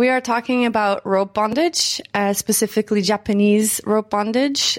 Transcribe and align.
We 0.00 0.08
are 0.08 0.22
talking 0.22 0.64
about 0.64 1.04
rope 1.04 1.34
bondage, 1.34 2.00
uh, 2.14 2.32
specifically 2.32 3.02
Japanese 3.02 3.82
rope 3.84 4.08
bondage. 4.08 4.78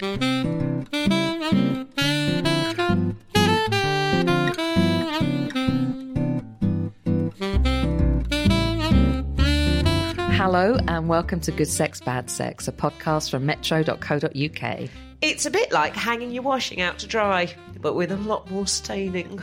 Hello 10.32 10.79
and 10.88 11.07
welcome 11.07 11.39
to 11.42 11.51
Good 11.51 11.68
Sex, 11.68 12.01
Bad 12.01 12.32
Sex, 12.32 12.68
a 12.68 12.71
podcast 12.71 13.29
from 13.29 13.46
metro.co.uk. 13.46 14.89
It's 15.21 15.46
a 15.46 15.51
bit 15.51 15.71
like 15.71 15.96
hanging 15.96 16.32
your 16.32 16.42
washing 16.42 16.82
out 16.82 16.97
to 16.97 17.06
dry, 17.06 17.54
but 17.79 17.93
with 17.93 18.11
a 18.11 18.18
lot 18.18 18.50
more 18.50 18.65
staining. 18.65 19.39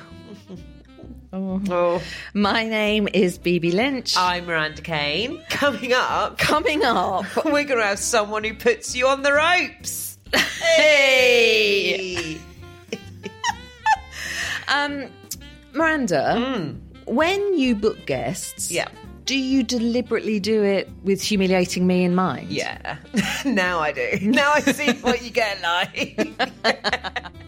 Oh. 1.32 2.00
My 2.32 2.64
name 2.67 3.07
is 3.13 3.36
Bibi 3.39 3.73
Lynch. 3.73 4.14
I'm 4.17 4.46
Miranda 4.46 4.81
Kane. 4.81 5.43
Coming 5.50 5.93
up, 5.93 6.39
Coming 6.39 6.82
up, 6.85 7.27
we're 7.45 7.64
going 7.64 7.81
to 7.81 7.85
have 7.85 7.99
someone 7.99 8.45
who 8.45 8.55
puts 8.55 8.95
you 8.96 9.07
on 9.09 9.23
the 9.23 9.33
ropes. 9.35 10.17
Hey! 10.35 12.39
um, 14.69 15.11
Miranda, 15.75 16.75
when 17.07 17.58
you 17.58 17.75
book 17.75 18.07
guests, 18.07 18.71
Yeah. 18.71 18.89
Do 19.29 19.37
you 19.37 19.63
deliberately 19.63 20.41
do 20.41 20.63
it 20.64 20.89
with 21.05 21.21
humiliating 21.21 21.86
me 21.86 22.03
in 22.03 22.14
mind? 22.14 22.50
Yeah, 22.50 22.96
now 23.45 23.79
I 23.79 23.93
do. 23.93 24.19
Now 24.23 24.53
I 24.55 24.61
see 24.61 24.91
what 25.03 25.23
you 25.23 25.29
get 25.29 25.61
like. 25.61 26.19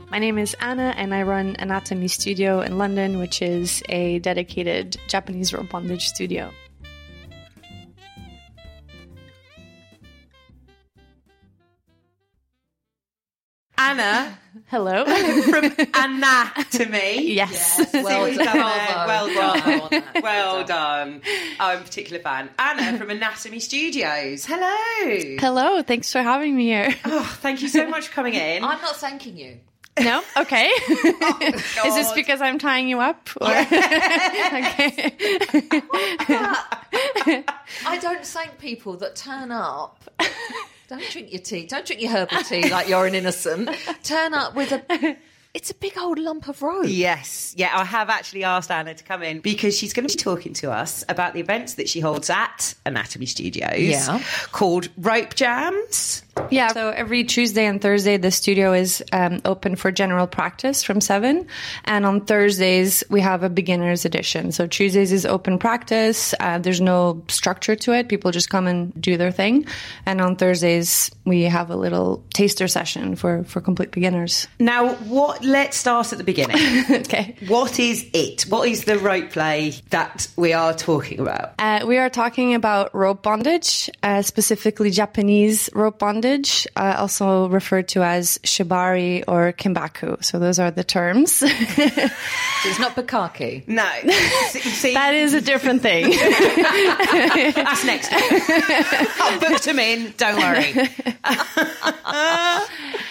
My 0.10 0.18
name 0.18 0.36
is 0.36 0.54
Anna, 0.60 0.92
and 0.98 1.14
I 1.14 1.22
run 1.22 1.56
Anatomie 1.56 2.10
Studio 2.10 2.60
in 2.60 2.76
London, 2.76 3.18
which 3.18 3.40
is 3.40 3.82
a 3.88 4.18
dedicated 4.18 4.98
Japanese 5.08 5.54
rope 5.54 5.70
bondage 5.70 6.06
studio. 6.06 6.52
Anna 13.78 14.38
Hello. 14.70 15.04
from 15.50 15.64
Anatomie. 15.92 17.34
yes. 17.34 17.80
Well 17.92 18.24
we've 18.24 18.38
done. 18.38 18.56
done. 18.56 19.06
Well 19.08 19.26
done. 19.34 19.80
on 19.80 19.90
that. 19.90 20.22
Well 20.22 20.64
done. 20.64 21.22
I'm 21.58 21.78
a 21.80 21.82
particular 21.82 22.20
fan. 22.22 22.50
Anna 22.58 22.96
from 22.98 23.08
Anatomie 23.08 23.60
Studios. 23.60 24.46
Hello. 24.46 25.36
Hello. 25.40 25.82
Thanks 25.82 26.12
for 26.12 26.22
having 26.22 26.54
me 26.56 26.66
here. 26.66 26.94
Oh, 27.04 27.38
thank 27.40 27.62
you 27.62 27.68
so 27.68 27.88
much 27.88 28.06
for 28.08 28.14
coming 28.14 28.34
in. 28.48 28.62
I'm 28.64 28.80
not 28.80 28.96
thanking 28.96 29.36
you. 29.36 29.58
No? 29.98 30.22
Okay. 30.36 30.70
Oh, 30.72 31.82
Is 31.86 31.94
this 31.96 32.12
because 32.12 32.40
I'm 32.40 32.58
tying 32.58 32.88
you 32.88 33.00
up? 33.00 33.28
Or? 33.40 33.48
okay. 33.50 33.64
I 37.86 37.98
don't 38.00 38.24
thank 38.24 38.58
people 38.58 38.96
that 38.98 39.16
turn 39.16 39.50
up. 39.50 40.02
Don't 40.90 41.08
drink 41.10 41.32
your 41.32 41.40
tea. 41.40 41.66
Don't 41.66 41.86
drink 41.86 42.02
your 42.02 42.10
herbal 42.10 42.42
tea 42.42 42.68
like 42.68 42.88
you're 42.88 43.06
an 43.06 43.14
innocent. 43.14 43.70
Turn 44.02 44.34
up 44.34 44.54
with 44.54 44.72
a. 44.72 45.16
It's 45.52 45.68
a 45.68 45.74
big 45.74 45.98
old 45.98 46.20
lump 46.20 46.46
of 46.46 46.62
rope. 46.62 46.84
Yes, 46.86 47.54
yeah, 47.56 47.72
I 47.76 47.84
have 47.84 48.08
actually 48.08 48.44
asked 48.44 48.70
Anna 48.70 48.94
to 48.94 49.02
come 49.02 49.20
in 49.24 49.40
because 49.40 49.76
she's 49.76 49.92
going 49.92 50.06
to 50.06 50.16
be 50.16 50.22
talking 50.22 50.52
to 50.52 50.70
us 50.70 51.04
about 51.08 51.34
the 51.34 51.40
events 51.40 51.74
that 51.74 51.88
she 51.88 51.98
holds 51.98 52.30
at 52.30 52.72
Anatomie 52.86 53.26
Studios 53.26 53.76
Yeah. 53.76 54.22
called 54.52 54.90
Rope 54.96 55.34
Jams. 55.34 56.22
Yeah. 56.50 56.68
So 56.68 56.90
every 56.90 57.24
Tuesday 57.24 57.66
and 57.66 57.80
Thursday, 57.80 58.16
the 58.16 58.30
studio 58.30 58.72
is 58.72 59.02
um, 59.12 59.40
open 59.44 59.76
for 59.76 59.90
general 59.90 60.26
practice 60.26 60.82
from 60.82 61.00
seven, 61.00 61.46
and 61.84 62.06
on 62.06 62.24
Thursdays 62.24 63.04
we 63.10 63.20
have 63.20 63.42
a 63.42 63.48
beginners 63.48 64.04
edition. 64.04 64.52
So 64.52 64.66
Tuesdays 64.66 65.12
is 65.12 65.26
open 65.26 65.58
practice. 65.58 66.34
Uh, 66.40 66.58
there's 66.58 66.80
no 66.80 67.22
structure 67.28 67.76
to 67.76 67.92
it. 67.92 68.08
People 68.08 68.30
just 68.30 68.50
come 68.50 68.66
and 68.66 68.92
do 69.00 69.16
their 69.16 69.32
thing, 69.32 69.66
and 70.06 70.20
on 70.20 70.36
Thursdays 70.36 71.10
we 71.24 71.42
have 71.42 71.70
a 71.70 71.76
little 71.76 72.24
taster 72.34 72.68
session 72.68 73.16
for 73.16 73.44
for 73.44 73.60
complete 73.60 73.90
beginners. 73.90 74.48
Now, 74.58 74.94
what? 74.94 75.44
Let's 75.44 75.76
start 75.76 76.12
at 76.12 76.18
the 76.18 76.24
beginning. 76.24 76.84
okay. 76.90 77.36
what 77.48 77.78
is 77.78 78.06
it? 78.12 78.42
What 78.42 78.68
is 78.68 78.84
the 78.84 78.98
rope 78.98 79.30
play 79.30 79.74
that 79.90 80.28
we 80.36 80.52
are 80.52 80.74
talking 80.74 81.20
about? 81.20 81.54
Uh, 81.58 81.84
we 81.86 81.98
are 81.98 82.10
talking 82.10 82.54
about 82.54 82.94
rope 82.94 83.22
bondage, 83.22 83.90
uh, 84.02 84.22
specifically 84.22 84.90
Japanese 84.90 85.70
rope 85.74 85.98
bondage, 85.98 86.29
uh, 86.76 86.96
also 86.98 87.48
referred 87.48 87.88
to 87.88 88.02
as 88.02 88.38
shibari 88.38 89.24
or 89.26 89.52
kinbaku. 89.52 90.22
So 90.24 90.38
those 90.38 90.58
are 90.58 90.70
the 90.70 90.84
terms. 90.84 91.42
It's 92.62 92.78
not 92.78 92.94
bukkake. 92.94 93.66
No, 93.66 93.88
see, 94.50 94.60
see, 94.60 94.92
that 94.92 95.14
is 95.14 95.32
a 95.32 95.40
different 95.40 95.80
thing. 95.80 96.10
that's 97.54 97.86
next. 97.86 98.12
I've 98.12 99.40
booked 99.40 99.64
them 99.64 99.78
in. 99.78 100.12
Don't 100.18 100.36
worry. 100.36 100.90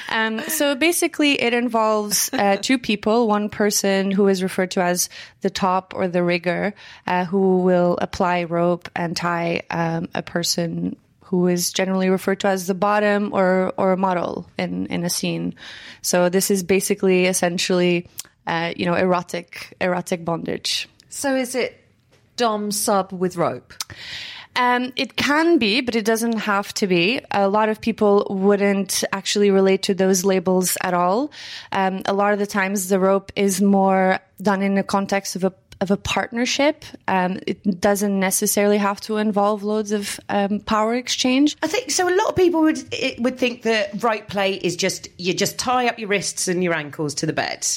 Um, 0.10 0.40
so 0.42 0.76
basically, 0.76 1.42
it 1.42 1.54
involves 1.54 2.30
uh, 2.34 2.58
two 2.62 2.78
people. 2.78 3.28
One 3.28 3.50
person 3.50 4.12
who 4.12 4.28
is 4.28 4.44
referred 4.44 4.72
to 4.72 4.82
as 4.82 5.10
the 5.42 5.50
top 5.50 5.94
or 5.96 6.08
the 6.08 6.24
rigger, 6.24 6.74
uh, 7.08 7.26
who 7.26 7.60
will 7.60 7.98
apply 8.02 8.44
rope 8.44 8.90
and 8.96 9.16
tie 9.16 9.62
um, 9.70 10.10
a 10.14 10.22
person 10.22 10.96
who 11.30 11.48
is 11.48 11.72
generally 11.72 12.10
referred 12.10 12.40
to 12.40 12.48
as 12.48 12.66
the 12.66 12.74
bottom 12.74 13.32
or 13.34 13.74
or 13.78 13.96
model 13.96 14.50
in 14.58 14.88
in 14.88 15.04
a 15.04 15.10
scene. 15.10 15.54
So 16.02 16.30
this 16.30 16.50
is 16.50 16.64
basically 16.64 17.26
essentially, 17.26 18.08
uh, 18.48 18.74
you 18.76 18.86
know, 18.86 18.96
erotic 18.96 19.76
erotic 19.80 20.26
bondage. 20.26 20.90
So 21.10 21.36
is 21.36 21.56
it 21.56 21.78
dom 22.36 22.72
sub 22.72 23.12
with 23.14 23.38
rope? 23.38 23.74
Um, 24.56 24.92
it 24.96 25.16
can 25.16 25.58
be, 25.58 25.82
but 25.82 25.96
it 25.96 26.04
doesn't 26.04 26.40
have 26.40 26.74
to 26.76 26.88
be. 26.88 27.22
A 27.32 27.48
lot 27.48 27.70
of 27.70 27.80
people 27.80 28.28
wouldn't 28.30 29.04
actually 29.14 29.52
relate 29.52 29.84
to 29.84 29.94
those 29.94 30.26
labels 30.26 30.78
at 30.82 30.94
all. 30.94 31.32
Um, 31.72 32.02
a 32.06 32.14
lot 32.14 32.34
of 32.34 32.40
the 32.40 32.48
times, 32.48 32.90
the 32.90 33.00
rope 33.00 33.32
is 33.36 33.62
more 33.62 34.20
done 34.42 34.62
in 34.62 34.76
the 34.76 34.84
context 34.84 35.36
of 35.36 35.44
a 35.44 35.54
of 35.82 35.92
a 35.92 35.98
partnership. 35.98 36.84
Um, 37.08 37.40
it 37.48 37.80
doesn't 37.80 38.20
necessarily 38.20 38.78
have 38.78 39.00
to 39.02 39.18
involve 39.18 39.64
loads 39.64 39.92
of 39.92 40.20
um, 40.30 40.60
power 40.60 40.96
exchange. 40.96 41.56
I 41.64 41.68
think 41.68 41.92
so. 41.92 42.08
A 42.08 42.16
lot 42.16 42.30
of 42.30 42.36
people 42.36 42.62
would 42.62 42.80
it, 42.92 43.20
would 43.22 43.38
think 43.38 43.64
that 43.64 44.04
right 44.04 44.28
play 44.28 44.56
is 44.56 44.76
just 44.76 45.08
you 45.18 45.34
just 45.34 45.58
tie 45.58 45.88
up 45.88 46.00
your 46.00 46.10
wrists 46.10 46.48
and 46.48 46.64
your 46.64 46.74
ankles 46.74 47.14
to 47.16 47.26
the 47.26 47.34
bed, 47.34 47.68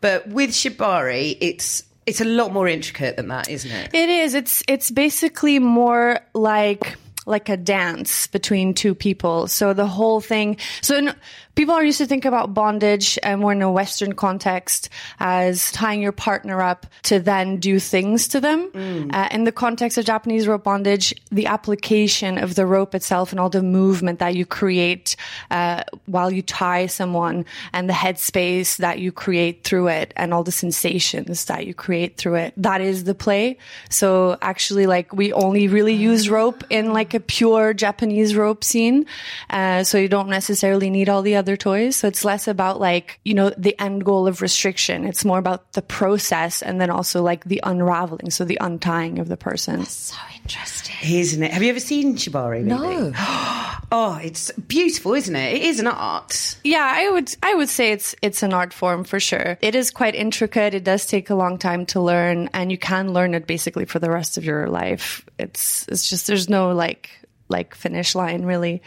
but 0.00 0.28
with 0.28 0.50
shibari, 0.50 1.36
it's 1.40 1.84
it's 2.06 2.20
a 2.20 2.24
lot 2.24 2.52
more 2.52 2.66
intricate 2.66 3.16
than 3.16 3.28
that, 3.28 3.48
isn't 3.48 3.70
it? 3.70 3.94
It 3.94 4.08
is. 4.08 4.34
It's 4.34 4.62
it's 4.68 4.90
basically 4.90 5.58
more 5.58 6.20
like 6.34 6.96
like 7.26 7.50
a 7.50 7.56
dance 7.56 8.26
between 8.28 8.72
two 8.72 8.94
people. 8.94 9.46
So 9.48 9.74
the 9.74 9.86
whole 9.86 10.20
thing. 10.20 10.56
So 10.80 10.96
in, 10.96 11.14
people 11.58 11.74
are 11.74 11.82
used 11.82 11.98
to 11.98 12.06
think 12.06 12.24
about 12.24 12.54
bondage 12.54 13.18
and 13.24 13.40
more 13.40 13.50
in 13.50 13.60
a 13.62 13.70
Western 13.70 14.12
context 14.12 14.88
as 15.18 15.72
tying 15.72 16.00
your 16.00 16.12
partner 16.12 16.62
up 16.62 16.86
to 17.02 17.18
then 17.18 17.56
do 17.56 17.80
things 17.80 18.28
to 18.28 18.40
them. 18.40 18.70
Uh, 19.12 19.28
in 19.32 19.42
the 19.42 19.50
context 19.50 19.98
of 19.98 20.04
Japanese 20.04 20.46
rope 20.46 20.62
bondage, 20.62 21.12
the 21.32 21.46
application 21.46 22.38
of 22.38 22.54
the 22.54 22.64
rope 22.64 22.94
itself 22.94 23.32
and 23.32 23.40
all 23.40 23.50
the 23.50 23.60
movement 23.60 24.20
that 24.20 24.36
you 24.36 24.46
create 24.46 25.16
uh, 25.50 25.82
while 26.06 26.30
you 26.30 26.42
tie 26.42 26.86
someone 26.86 27.44
and 27.72 27.88
the 27.88 27.92
headspace 27.92 28.76
that 28.76 29.00
you 29.00 29.10
create 29.10 29.64
through 29.64 29.88
it 29.88 30.14
and 30.14 30.32
all 30.32 30.44
the 30.44 30.52
sensations 30.52 31.46
that 31.46 31.66
you 31.66 31.74
create 31.74 32.16
through 32.16 32.36
it. 32.36 32.54
That 32.56 32.80
is 32.80 33.02
the 33.02 33.16
play. 33.16 33.58
So 33.90 34.38
actually, 34.40 34.86
like 34.86 35.12
we 35.12 35.32
only 35.32 35.66
really 35.66 35.94
use 35.94 36.30
rope 36.30 36.62
in 36.70 36.92
like 36.92 37.14
a 37.14 37.20
pure 37.20 37.74
Japanese 37.74 38.36
rope 38.36 38.62
scene. 38.62 39.06
Uh, 39.50 39.82
so 39.82 39.98
you 39.98 40.06
don't 40.06 40.28
necessarily 40.28 40.88
need 40.88 41.08
all 41.08 41.22
the 41.22 41.34
other 41.34 41.47
toys. 41.56 41.96
So 41.96 42.08
it's 42.08 42.24
less 42.24 42.48
about 42.48 42.80
like, 42.80 43.20
you 43.24 43.34
know, 43.34 43.50
the 43.56 43.80
end 43.80 44.04
goal 44.04 44.26
of 44.26 44.42
restriction. 44.42 45.04
It's 45.04 45.24
more 45.24 45.38
about 45.38 45.72
the 45.72 45.82
process 45.82 46.62
and 46.62 46.80
then 46.80 46.90
also 46.90 47.22
like 47.22 47.44
the 47.44 47.60
unraveling. 47.64 48.30
So 48.30 48.44
the 48.44 48.58
untying 48.60 49.18
of 49.18 49.28
the 49.28 49.36
person. 49.36 49.78
That's 49.78 50.12
so 50.12 50.16
interesting. 50.36 50.96
Isn't 51.02 51.42
it? 51.42 51.52
Have 51.52 51.62
you 51.62 51.70
ever 51.70 51.80
seen 51.80 52.16
shibari? 52.16 52.66
Lily? 52.66 53.12
No. 53.12 53.12
Oh, 53.90 54.20
it's 54.22 54.50
beautiful, 54.52 55.14
isn't 55.14 55.34
it? 55.34 55.54
It 55.54 55.62
is 55.62 55.80
an 55.80 55.86
art. 55.86 56.58
Yeah, 56.62 56.92
I 56.94 57.08
would 57.08 57.34
I 57.42 57.54
would 57.54 57.70
say 57.70 57.92
it's 57.92 58.14
it's 58.20 58.42
an 58.42 58.52
art 58.52 58.74
form 58.74 59.02
for 59.02 59.18
sure. 59.18 59.56
It 59.62 59.74
is 59.74 59.90
quite 59.90 60.14
intricate. 60.14 60.74
It 60.74 60.84
does 60.84 61.06
take 61.06 61.30
a 61.30 61.34
long 61.34 61.56
time 61.56 61.86
to 61.86 62.00
learn 62.00 62.50
and 62.52 62.70
you 62.70 62.76
can 62.76 63.14
learn 63.14 63.32
it 63.32 63.46
basically 63.46 63.86
for 63.86 63.98
the 63.98 64.10
rest 64.10 64.36
of 64.36 64.44
your 64.44 64.68
life. 64.68 65.24
It's 65.38 65.86
it's 65.88 66.10
just 66.10 66.26
there's 66.26 66.50
no 66.50 66.72
like 66.72 67.10
like 67.48 67.74
finish 67.74 68.14
line 68.14 68.44
really. 68.44 68.82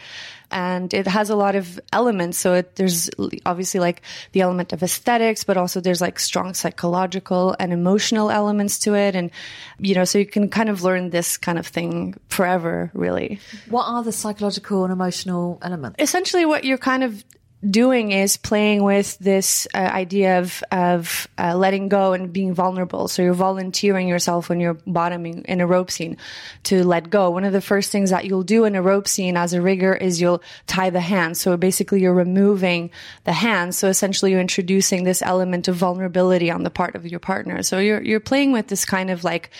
And 0.50 0.92
it 0.92 1.06
has 1.06 1.30
a 1.30 1.34
lot 1.34 1.56
of 1.56 1.80
elements. 1.94 2.36
So 2.36 2.52
it, 2.54 2.76
there's 2.76 3.08
obviously 3.46 3.80
like 3.80 4.02
the 4.32 4.42
element 4.42 4.74
of 4.74 4.82
aesthetics, 4.82 5.44
but 5.44 5.56
also 5.56 5.80
there's 5.80 6.02
like 6.02 6.18
strong 6.20 6.52
psychological 6.52 7.56
and 7.58 7.72
emotional 7.72 8.30
elements 8.30 8.78
to 8.80 8.94
it. 8.94 9.16
And, 9.16 9.30
you 9.78 9.94
know, 9.94 10.04
so 10.04 10.18
you 10.18 10.26
can 10.26 10.50
kind 10.50 10.68
of 10.68 10.82
learn 10.82 11.08
this 11.08 11.38
kind 11.38 11.58
of 11.58 11.66
thing 11.66 12.16
forever, 12.28 12.90
really 12.92 13.40
What 13.70 13.84
are 13.84 14.02
the 14.02 14.12
psychological 14.12 14.84
and 14.84 14.92
emotional 14.92 15.58
elements? 15.62 15.96
essentially 15.98 16.44
what 16.44 16.64
you're 16.64 16.76
kind 16.78 17.02
of 17.02 17.24
doing 17.68 18.10
is 18.10 18.36
playing 18.36 18.82
with 18.82 19.18
this 19.18 19.68
uh, 19.74 19.78
idea 19.78 20.40
of 20.40 20.62
of 20.72 21.28
uh, 21.38 21.56
letting 21.56 21.88
go 21.88 22.12
and 22.12 22.32
being 22.32 22.54
vulnerable. 22.54 23.08
So 23.08 23.22
you're 23.22 23.34
volunteering 23.34 24.08
yourself 24.08 24.48
when 24.48 24.60
you're 24.60 24.78
bottoming 24.86 25.44
in 25.44 25.60
a 25.60 25.66
rope 25.66 25.90
scene 25.90 26.16
to 26.64 26.84
let 26.84 27.10
go. 27.10 27.30
One 27.30 27.44
of 27.44 27.52
the 27.52 27.60
first 27.60 27.92
things 27.92 28.10
that 28.10 28.24
you'll 28.24 28.42
do 28.42 28.64
in 28.64 28.74
a 28.74 28.82
rope 28.82 29.06
scene 29.06 29.36
as 29.36 29.52
a 29.52 29.62
rigger 29.62 29.94
is 29.94 30.20
you'll 30.20 30.42
tie 30.66 30.90
the 30.90 31.00
hands. 31.00 31.40
So 31.40 31.56
basically 31.56 32.00
you're 32.00 32.14
removing 32.14 32.90
the 33.24 33.32
hands. 33.32 33.78
So 33.78 33.88
essentially 33.88 34.32
you're 34.32 34.40
introducing 34.40 35.04
this 35.04 35.22
element 35.22 35.68
of 35.68 35.76
vulnerability 35.76 36.50
on 36.50 36.64
the 36.64 36.70
part 36.70 36.94
of 36.94 37.06
your 37.06 37.20
partner. 37.20 37.62
So 37.62 37.78
you're 37.78 38.02
you're 38.02 38.20
playing 38.20 38.52
with 38.52 38.66
this 38.68 38.84
kind 38.84 39.10
of 39.10 39.24
like 39.24 39.50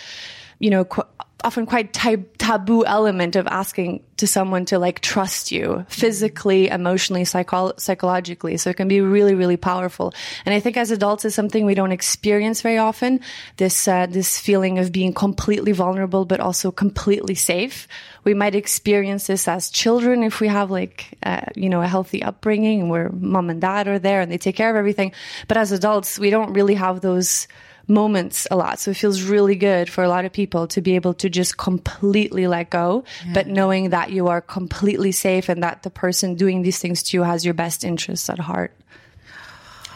you 0.63 0.71
know, 0.71 0.85
qu- 0.85 1.03
often 1.44 1.67
quite 1.67 1.93
tab- 1.93 2.39
taboo 2.39 2.85
element 2.85 3.37
of 3.37 3.47
asking 3.47 4.03
to 4.17 4.27
someone 4.27 4.65
to 4.67 4.79
like 4.79 5.00
trust 5.00 5.50
you 5.50 5.85
physically, 5.89 6.69
emotionally, 6.69 7.25
psycho- 7.25 7.73
psychologically. 7.77 8.56
So 8.56 8.71
it 8.71 8.77
can 8.77 8.89
be 8.89 9.00
really, 9.00 9.35
really 9.35 9.56
powerful. 9.56 10.15
And 10.44 10.55
I 10.55 10.61
think 10.61 10.77
as 10.77 10.91
adults 10.91 11.25
is 11.25 11.35
something 11.35 11.67
we 11.67 11.75
don't 11.75 11.93
experience 11.93 12.62
very 12.62 12.79
often. 12.79 13.21
This, 13.56 13.89
uh, 13.89 14.06
this 14.06 14.39
feeling 14.39 14.79
of 14.79 14.93
being 14.93 15.12
completely 15.12 15.73
vulnerable, 15.73 16.25
but 16.25 16.41
also 16.41 16.71
completely 16.71 17.35
safe. 17.35 17.89
We 18.25 18.35
might 18.35 18.55
experience 18.55 19.27
this 19.27 19.49
as 19.49 19.71
children 19.71 20.23
if 20.23 20.41
we 20.41 20.49
have 20.49 20.71
like, 20.71 21.19
uh, 21.25 21.47
you 21.56 21.69
know, 21.69 21.83
a 21.83 21.89
healthy 21.89 22.23
upbringing 22.23 22.89
where 22.89 23.11
mom 23.11 23.50
and 23.50 23.61
dad 23.61 23.89
are 23.89 23.99
there 23.99 24.21
and 24.21 24.31
they 24.31 24.39
take 24.39 24.56
care 24.56 24.71
of 24.71 24.77
everything. 24.77 25.12
But 25.49 25.56
as 25.56 25.73
adults, 25.73 26.19
we 26.19 26.31
don't 26.31 26.53
really 26.53 26.75
have 26.75 27.00
those, 27.00 27.49
moments 27.88 28.46
a 28.50 28.56
lot. 28.56 28.79
So 28.79 28.90
it 28.90 28.96
feels 28.96 29.23
really 29.23 29.56
good 29.56 29.88
for 29.88 30.05
a 30.05 30.08
lot 30.08 30.25
of 30.25 30.32
people 30.32 30.67
to 30.69 30.81
be 30.81 30.94
able 30.94 31.14
to 31.14 31.29
just 31.29 31.56
completely 31.56 32.46
let 32.46 32.70
go, 32.70 33.05
yeah. 33.26 33.32
but 33.34 33.46
knowing 33.46 33.90
that 33.90 34.11
you 34.11 34.29
are 34.29 34.40
completely 34.40 35.12
safe 35.12 35.49
and 35.49 35.62
that 35.62 35.82
the 35.82 35.90
person 35.90 36.34
doing 36.34 36.62
these 36.62 36.79
things 36.79 37.02
to 37.05 37.17
you 37.17 37.23
has 37.23 37.44
your 37.44 37.55
best 37.55 37.84
interests 37.84 38.29
at 38.31 38.38
heart. 38.38 38.73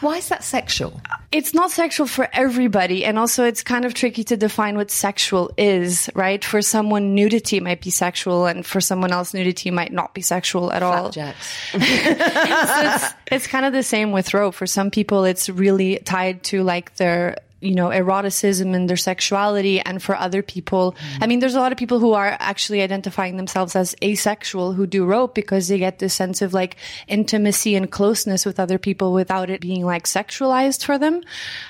Why 0.01 0.17
is 0.17 0.29
that 0.29 0.43
sexual? 0.43 1.01
It's 1.31 1.53
not 1.53 1.71
sexual 1.71 2.05
for 2.05 2.29
everybody. 2.31 3.03
And 3.03 3.17
also 3.17 3.45
it's 3.45 3.63
kind 3.63 3.83
of 3.83 3.93
tricky 3.93 4.23
to 4.25 4.37
define 4.37 4.77
what 4.77 4.91
sexual 4.91 5.51
is, 5.57 6.09
right? 6.13 6.43
For 6.43 6.61
someone, 6.61 7.15
nudity 7.15 7.59
might 7.59 7.81
be 7.81 7.89
sexual 7.89 8.45
and 8.45 8.65
for 8.65 8.79
someone 8.79 9.11
else, 9.11 9.33
nudity 9.33 9.71
might 9.71 9.91
not 9.91 10.13
be 10.13 10.21
sexual 10.21 10.71
at 10.71 10.83
all. 10.83 11.11
so 11.71 11.79
it's, 11.79 13.13
it's 13.31 13.47
kind 13.47 13.65
of 13.65 13.73
the 13.73 13.83
same 13.83 14.11
with 14.11 14.33
rope. 14.33 14.53
For 14.53 14.67
some 14.67 14.91
people, 14.91 15.23
it's 15.23 15.49
really 15.49 15.97
tied 15.99 16.43
to 16.43 16.63
like 16.63 16.95
their 16.97 17.37
you 17.59 17.73
know, 17.73 17.91
eroticism 17.91 18.73
and 18.73 18.89
their 18.89 18.97
sexuality. 18.97 19.79
And 19.79 20.01
for 20.01 20.15
other 20.15 20.41
people, 20.41 20.93
mm. 20.93 21.17
I 21.21 21.27
mean, 21.27 21.39
there's 21.39 21.55
a 21.55 21.59
lot 21.59 21.71
of 21.71 21.77
people 21.77 21.99
who 21.99 22.13
are 22.13 22.37
actually 22.39 22.81
identifying 22.81 23.37
themselves 23.37 23.75
as 23.75 23.95
asexual 24.03 24.73
who 24.73 24.85
do 24.85 25.05
rope 25.05 25.33
because 25.33 25.67
they 25.67 25.79
get 25.79 25.99
this 25.99 26.13
sense 26.13 26.41
of 26.41 26.53
like 26.53 26.77
intimacy 27.07 27.75
and 27.75 27.89
closeness 27.91 28.45
with 28.45 28.59
other 28.59 28.77
people 28.77 29.13
without 29.13 29.49
it 29.49 29.61
being 29.61 29.85
like 29.85 30.05
sexualized 30.05 30.85
for 30.85 30.97
them. 30.97 31.21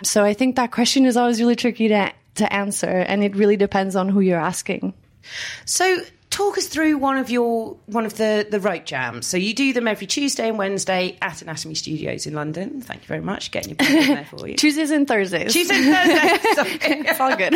So 0.04 0.24
I 0.24 0.34
think 0.34 0.56
that 0.56 0.72
question 0.72 1.06
is 1.06 1.16
always 1.16 1.40
really 1.40 1.56
tricky 1.56 1.88
to, 1.88 2.12
to 2.36 2.54
answer. 2.54 2.90
And 2.90 3.24
it 3.24 3.36
really 3.36 3.58
depends 3.58 3.96
on 3.96 4.10
who 4.10 4.20
you're 4.20 4.40
asking. 4.40 4.94
So 5.66 6.02
talk 6.38 6.56
us 6.56 6.68
through 6.68 7.00
one 7.00 7.18
of 7.18 7.32
your 7.32 7.76
one 7.88 8.06
of 8.06 8.16
the 8.18 8.46
the 8.50 8.60
rope 8.60 8.86
jams. 8.86 9.26
So 9.26 9.38
you 9.38 9.56
do 9.56 9.74
them 9.74 9.88
every 9.88 10.06
Tuesday 10.06 10.48
and 10.48 10.58
Wednesday 10.58 11.18
at 11.20 11.38
Anatomie 11.38 11.76
Studios 11.76 12.28
in 12.28 12.36
London. 12.36 12.80
Thank 12.82 13.02
you 13.02 13.08
very 13.08 13.22
much. 13.22 13.50
Getting 13.50 13.76
your 13.80 14.02
in 14.02 14.08
there 14.14 14.26
for 14.26 14.48
you. 14.48 14.56
Tuesdays 14.58 14.92
and 14.92 15.08
Thursdays. 15.08 15.52
Tuesdays 15.52 15.88
and 15.88 15.96
Thursdays. 15.96 16.78
it's 17.10 17.20
all 17.20 17.36
good. 17.36 17.54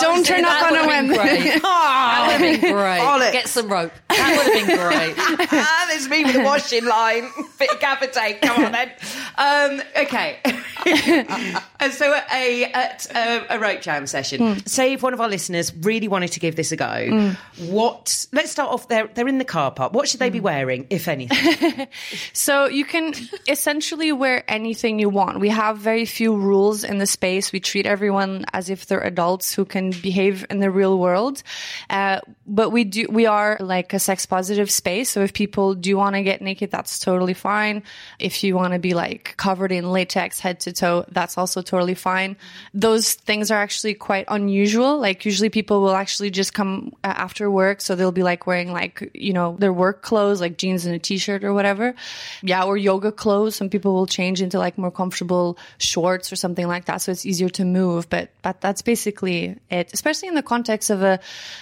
Don't 0.00 0.24
turn 0.24 0.46
up 0.46 0.62
on 0.62 0.76
a 0.76 0.86
Wednesday. 0.86 1.52
Oh, 1.56 1.60
that 1.62 2.38
would 2.40 2.50
have 2.50 2.60
been 2.60 2.72
great. 2.72 3.00
Bollocks. 3.00 3.32
Get 3.32 3.48
some 3.48 3.68
rope. 3.68 3.92
That 4.08 4.36
would 4.36 4.56
have 4.56 4.66
been 4.66 4.76
great. 4.76 5.48
ah, 5.52 5.86
there's 5.90 6.08
me 6.08 6.24
with 6.24 6.34
the 6.34 6.42
washing 6.42 6.86
line. 6.86 7.28
Bit 7.58 7.70
of 7.70 7.80
gaffer 7.80 8.06
tape. 8.06 8.40
Come 8.40 8.64
on 8.64 8.72
then. 8.72 8.90
Um, 9.36 9.82
okay. 10.04 10.38
And 10.86 11.92
so 11.92 12.14
at 12.14 12.26
a 12.32 12.64
at 12.64 13.06
a, 13.14 13.56
a 13.56 13.58
rope 13.58 13.80
jam 13.80 14.06
session, 14.06 14.40
mm. 14.40 14.68
say 14.68 14.94
if 14.94 15.02
one 15.02 15.14
of 15.14 15.20
our 15.20 15.28
listeners 15.28 15.74
really 15.74 16.08
wanted 16.08 16.32
to 16.32 16.40
give 16.40 16.56
this 16.56 16.72
a 16.72 16.76
go 16.76 16.84
Mm. 16.84 17.36
What? 17.70 18.26
Let's 18.32 18.50
start 18.50 18.70
off 18.70 18.88
there. 18.88 19.08
They're 19.12 19.28
in 19.28 19.38
the 19.38 19.44
car 19.44 19.70
park. 19.70 19.92
What 19.92 20.08
should 20.08 20.20
they 20.20 20.30
be 20.30 20.40
mm. 20.40 20.44
wearing, 20.44 20.86
if 20.90 21.08
anything? 21.08 21.86
so 22.32 22.66
you 22.66 22.84
can 22.84 23.14
essentially 23.48 24.12
wear 24.12 24.44
anything 24.48 24.98
you 24.98 25.08
want. 25.08 25.40
We 25.40 25.48
have 25.50 25.78
very 25.78 26.04
few 26.04 26.36
rules 26.36 26.84
in 26.84 26.98
the 26.98 27.06
space. 27.06 27.52
We 27.52 27.60
treat 27.60 27.86
everyone 27.86 28.44
as 28.52 28.70
if 28.70 28.86
they're 28.86 29.00
adults 29.00 29.54
who 29.54 29.64
can 29.64 29.90
behave 29.90 30.46
in 30.50 30.60
the 30.60 30.70
real 30.70 30.98
world. 30.98 31.42
Uh, 31.90 32.20
but 32.46 32.70
we 32.70 32.84
do. 32.84 33.06
We 33.08 33.26
are 33.26 33.56
like 33.60 33.92
a 33.92 33.98
sex 33.98 34.26
positive 34.26 34.70
space. 34.70 35.10
So 35.10 35.22
if 35.22 35.32
people 35.32 35.74
do 35.74 35.96
want 35.96 36.16
to 36.16 36.22
get 36.22 36.42
naked, 36.42 36.70
that's 36.70 36.98
totally 36.98 37.34
fine. 37.34 37.82
If 38.18 38.44
you 38.44 38.56
want 38.56 38.72
to 38.72 38.78
be 38.78 38.94
like 38.94 39.34
covered 39.36 39.72
in 39.72 39.90
latex 39.90 40.40
head 40.40 40.60
to 40.60 40.72
toe, 40.74 41.04
that's 41.10 41.38
also 41.38 41.62
totally 41.62 41.94
fine. 41.94 42.36
Those 42.72 43.14
things 43.14 43.50
are 43.50 43.60
actually 43.60 43.94
quite 43.94 44.26
unusual. 44.28 44.98
Like 44.98 45.24
usually 45.24 45.50
people 45.50 45.80
will 45.80 45.94
actually 45.94 46.30
just 46.30 46.54
come 46.54 46.92
uh, 47.02 47.08
after 47.08 47.50
work. 47.50 47.80
So 47.80 47.94
they'll 47.94 48.12
be 48.12 48.22
like 48.22 48.46
wearing 48.46 48.72
like, 48.72 49.10
you 49.14 49.32
know, 49.32 49.56
their 49.58 49.72
work 49.72 50.02
clothes, 50.02 50.40
like 50.40 50.58
jeans 50.58 50.86
and 50.86 50.94
a 50.94 50.98
t-shirt 50.98 51.44
or 51.44 51.54
whatever. 51.54 51.94
Yeah. 52.42 52.64
Or 52.64 52.76
yoga 52.76 53.12
clothes. 53.12 53.56
Some 53.56 53.68
people 53.68 53.94
will 53.94 54.06
change 54.06 54.42
into 54.42 54.58
like 54.58 54.76
more 54.76 54.90
comfortable 54.90 55.58
shorts 55.78 56.32
or 56.32 56.36
something 56.36 56.66
like 56.66 56.86
that. 56.86 56.98
So 56.98 57.12
it's 57.12 57.26
easier 57.26 57.48
to 57.50 57.64
move. 57.64 58.10
But, 58.10 58.30
but 58.42 58.60
that's 58.60 58.82
basically 58.82 59.56
it, 59.70 59.90
especially 59.92 60.28
in 60.28 60.34
the 60.34 60.42
context 60.42 60.90
of 60.90 61.02
a, 61.02 61.20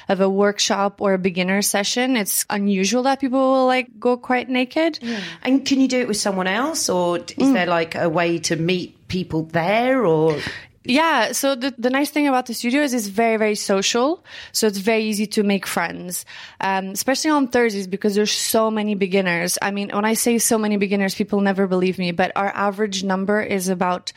of 0.09 0.21
a 0.21 0.29
workshop 0.29 1.01
or 1.01 1.15
a 1.15 1.19
beginner 1.19 1.63
session. 1.63 2.17
It's 2.17 2.45
unusual 2.51 3.05
that 3.05 3.21
people 3.21 3.39
will 3.39 3.67
like 3.67 4.01
go 4.01 4.17
quite 4.17 4.49
naked. 4.49 4.99
Yeah. 5.03 5.21
And 5.43 5.65
can 5.65 5.81
you 5.81 5.89
do 5.89 6.01
it 6.01 6.09
with 6.09 6.17
someone 6.17 6.47
else 6.47 6.89
or 6.89 7.19
is 7.19 7.25
mm. 7.25 7.53
there 7.53 7.67
like 7.67 7.95
a 7.95 8.09
way 8.09 8.39
to 8.39 8.57
meet 8.57 8.97
people 9.13 9.43
there 9.43 10.07
or 10.07 10.39
yeah. 10.85 11.31
So 11.33 11.55
the, 11.55 11.73
the 11.79 11.91
nice 11.91 12.11
thing 12.11 12.27
about 12.27 12.47
the 12.47 12.55
studio 12.55 12.83
is 12.83 12.93
it's 12.93 13.07
very, 13.07 13.37
very 13.37 13.55
social. 13.55 14.25
So 14.51 14.67
it's 14.67 14.79
very 14.79 15.05
easy 15.05 15.27
to 15.29 15.45
make 15.45 15.67
friends, 15.67 16.25
um, 16.61 16.87
especially 16.89 17.31
on 17.31 17.49
Thursdays 17.49 17.87
because 17.87 18.17
there's 18.17 18.33
so 18.33 18.71
many 18.71 18.97
beginners. 18.97 19.59
I 19.63 19.71
mean, 19.71 19.91
when 19.91 20.05
I 20.05 20.15
say 20.15 20.39
so 20.39 20.59
many 20.59 20.79
beginners, 20.79 21.15
people 21.15 21.41
never 21.41 21.69
believe 21.69 21.99
me, 21.99 22.11
but 22.11 22.33
our 22.35 22.49
average 22.49 23.05
number 23.05 23.41
is 23.41 23.69
about 23.69 24.13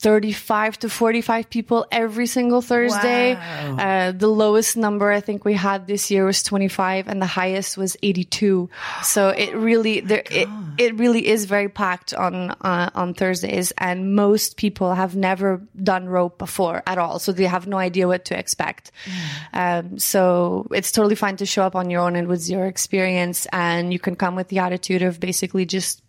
35 0.00 0.78
to 0.80 0.88
45 0.88 1.50
people 1.50 1.86
every 1.90 2.26
single 2.26 2.62
Thursday. 2.62 3.34
Wow. 3.34 3.76
Uh, 3.78 4.12
the 4.12 4.28
lowest 4.28 4.76
number 4.76 5.10
I 5.10 5.20
think 5.20 5.44
we 5.44 5.54
had 5.54 5.88
this 5.88 6.10
year 6.10 6.24
was 6.24 6.42
25 6.44 7.08
and 7.08 7.20
the 7.20 7.26
highest 7.26 7.76
was 7.76 7.96
82. 8.02 8.70
So 9.02 9.28
it 9.36 9.54
really, 9.56 10.02
oh 10.02 10.06
there, 10.06 10.22
it, 10.30 10.48
it 10.78 10.94
really 10.98 11.26
is 11.26 11.46
very 11.46 11.68
packed 11.68 12.14
on, 12.14 12.50
uh, 12.60 12.90
on 12.94 13.14
Thursdays 13.14 13.72
and 13.76 14.14
most 14.14 14.56
people 14.56 14.94
have 14.94 15.16
never 15.16 15.60
done 15.82 16.08
rope 16.08 16.38
before 16.38 16.82
at 16.86 16.98
all. 16.98 17.18
So 17.18 17.32
they 17.32 17.44
have 17.44 17.66
no 17.66 17.76
idea 17.76 18.06
what 18.06 18.26
to 18.26 18.38
expect. 18.38 18.92
Mm. 19.04 19.80
Um, 19.80 19.98
so 19.98 20.68
it's 20.70 20.92
totally 20.92 21.16
fine 21.16 21.36
to 21.38 21.46
show 21.46 21.64
up 21.64 21.74
on 21.74 21.90
your 21.90 22.02
own 22.02 22.14
and 22.14 22.28
with 22.28 22.40
zero 22.40 22.68
experience 22.68 23.46
and 23.52 23.92
you 23.92 23.98
can 23.98 24.14
come 24.14 24.36
with 24.36 24.46
the 24.46 24.60
attitude 24.60 25.02
of 25.02 25.18
basically 25.18 25.66
just 25.66 26.02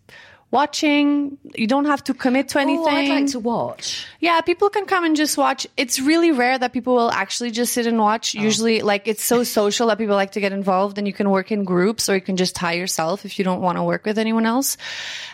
watching. 0.50 1.38
You 1.54 1.66
don't 1.66 1.84
have 1.84 2.02
to 2.04 2.14
commit 2.14 2.48
to 2.50 2.60
anything. 2.60 2.84
Oh, 2.84 2.88
I'd 2.88 3.08
like 3.08 3.26
to 3.32 3.38
watch. 3.38 4.06
Yeah, 4.18 4.40
people 4.40 4.68
can 4.68 4.86
come 4.86 5.04
and 5.04 5.16
just 5.16 5.38
watch. 5.38 5.66
It's 5.76 6.00
really 6.00 6.32
rare 6.32 6.58
that 6.58 6.72
people 6.72 6.94
will 6.94 7.10
actually 7.10 7.50
just 7.50 7.72
sit 7.72 7.86
and 7.86 7.98
watch. 7.98 8.34
Oh. 8.36 8.42
Usually, 8.42 8.82
like 8.82 9.06
it's 9.06 9.24
so 9.24 9.44
social 9.44 9.88
that 9.88 9.98
people 9.98 10.16
like 10.16 10.32
to 10.32 10.40
get 10.40 10.52
involved, 10.52 10.98
and 10.98 11.06
you 11.06 11.12
can 11.12 11.30
work 11.30 11.52
in 11.52 11.64
groups 11.64 12.08
or 12.08 12.14
you 12.14 12.20
can 12.20 12.36
just 12.36 12.54
tie 12.54 12.74
yourself 12.74 13.24
if 13.24 13.38
you 13.38 13.44
don't 13.44 13.60
want 13.60 13.78
to 13.78 13.82
work 13.82 14.04
with 14.04 14.18
anyone 14.18 14.46
else. 14.46 14.76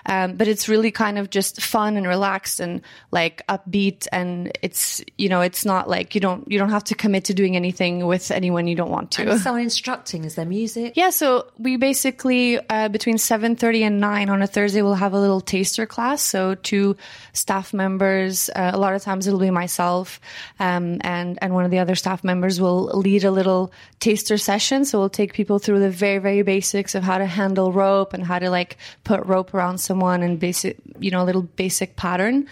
Um, 0.04 0.37
but 0.37 0.49
it's 0.49 0.68
really 0.68 0.90
kind 0.90 1.18
of 1.18 1.30
just 1.30 1.61
fun 1.61 1.96
and 1.96 2.06
relaxed 2.06 2.61
and 2.61 2.82
like 3.11 3.46
upbeat, 3.49 4.06
and 4.12 4.56
it's 4.62 5.02
you 5.16 5.28
know 5.28 5.40
it's 5.40 5.64
not 5.64 5.88
like 5.88 6.14
you 6.14 6.20
don't 6.20 6.50
you 6.50 6.58
don't 6.58 6.70
have 6.70 6.85
to 6.85 6.94
commit 6.94 7.25
to 7.25 7.35
doing 7.35 7.56
anything 7.56 8.06
with 8.06 8.30
anyone 8.30 8.66
you 8.66 8.76
don't 8.76 8.90
want 8.90 9.12
to. 9.12 9.30
And 9.30 9.40
so 9.40 9.54
instructing. 9.56 10.25
Is 10.25 10.35
there 10.35 10.44
music? 10.44 10.92
Yeah, 10.96 11.11
so 11.11 11.46
we 11.58 11.76
basically 11.76 12.58
uh, 12.68 12.88
between 12.88 13.18
seven 13.18 13.56
thirty 13.56 13.82
and 13.82 14.00
nine 14.00 14.28
on 14.28 14.42
a 14.42 14.46
Thursday 14.46 14.82
we'll 14.82 14.94
have 14.94 15.06
have 15.07 15.15
a 15.15 15.21
little 15.21 15.41
taster 15.41 15.87
class. 15.87 16.21
So 16.21 16.55
two 16.55 16.97
staff 17.33 17.73
members, 17.73 18.51
uh, 18.51 18.73
a 18.75 18.79
lot 18.79 18.95
of 18.95 19.03
times 19.03 19.27
it'll 19.27 19.41
be 19.41 19.51
myself, 19.51 20.21
um, 20.59 20.99
and, 21.03 21.39
and 21.41 21.55
one 21.55 21.65
of 21.65 21.71
the 21.71 21.79
other 21.79 21.95
staff 21.95 22.25
members 22.25 22.61
will 22.61 22.87
lead 22.87 23.25
a 23.25 23.31
little 23.31 23.73
taster 24.01 24.37
session. 24.37 24.85
So 24.85 24.99
we'll 24.99 25.09
take 25.09 25.33
people 25.33 25.59
through 25.59 25.81
the 25.81 25.91
very, 25.91 26.19
very 26.19 26.43
basics 26.43 26.95
of 26.95 27.03
how 27.03 27.19
to 27.19 27.27
handle 27.27 27.73
rope 27.73 28.15
and 28.15 28.25
how 28.25 28.39
to 28.39 28.51
like 28.51 28.77
put 29.05 29.25
rope 29.25 29.55
around 29.55 29.79
someone 29.79 30.23
and 30.23 30.41
basic, 30.41 30.77
you 30.99 31.11
know, 31.11 31.23
a 31.23 31.27
little 31.27 31.43
basic 31.43 31.97
pattern. 31.97 32.49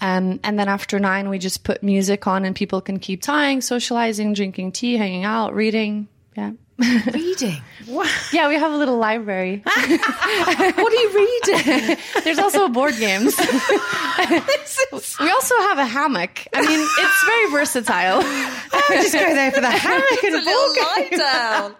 Um, 0.00 0.40
and 0.42 0.58
then 0.58 0.68
after 0.68 0.98
nine, 0.98 1.28
we 1.28 1.38
just 1.38 1.64
put 1.64 1.82
music 1.82 2.26
on 2.26 2.44
and 2.44 2.56
people 2.56 2.80
can 2.80 2.98
keep 2.98 3.20
tying, 3.20 3.60
socializing, 3.60 4.32
drinking 4.32 4.72
tea, 4.72 4.96
hanging 4.96 5.24
out, 5.24 5.54
reading. 5.54 6.08
Yeah. 6.36 6.52
Reading. 6.78 7.60
What? 7.86 8.10
Yeah, 8.32 8.48
we 8.48 8.54
have 8.54 8.72
a 8.72 8.76
little 8.76 8.98
library. 8.98 9.62
what 9.64 10.92
are 10.92 10.94
you 10.94 11.10
reading? 11.14 11.96
There's 12.24 12.38
also 12.38 12.68
board 12.68 12.96
games. 12.98 13.38
is... 13.38 15.16
We 15.20 15.30
also 15.30 15.56
have 15.56 15.78
a 15.78 15.84
hammock. 15.84 16.46
I 16.54 16.60
mean, 16.62 16.80
it's 16.80 17.24
very 17.24 17.50
versatile. 17.50 18.20
I 18.22 19.00
just 19.02 19.12
go 19.12 19.34
there 19.34 19.50
for 19.50 19.60
the 19.60 19.70
hammock 19.70 20.24
and 20.24 20.34
a 20.34 20.38
little 20.38 20.82
lie 20.82 21.08
down. 21.10 21.74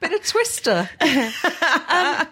Bit 0.00 0.12
of 0.12 0.26
twister. 0.26 0.88
Um, 1.00 2.26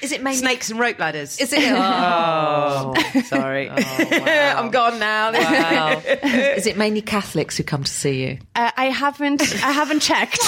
Is 0.00 0.12
it 0.12 0.22
mainly- 0.22 0.38
snakes 0.38 0.70
and 0.70 0.78
rope 0.78 0.98
ladders? 0.98 1.38
Is 1.40 1.52
it? 1.52 1.58
Oh, 1.78 2.94
Oh, 2.96 3.20
sorry. 3.22 3.68
wow. 3.68 3.76
I'm 4.58 4.70
gone 4.70 4.98
now. 4.98 5.32
wow. 5.32 6.00
Is 6.04 6.66
it 6.66 6.76
mainly 6.76 7.02
Catholics 7.02 7.56
who 7.56 7.64
come 7.64 7.84
to 7.84 7.90
see 7.90 8.22
you? 8.24 8.38
Uh, 8.54 8.70
I 8.76 8.86
haven't. 8.86 9.42
I 9.64 9.70
haven't 9.72 10.00
checked. 10.00 10.38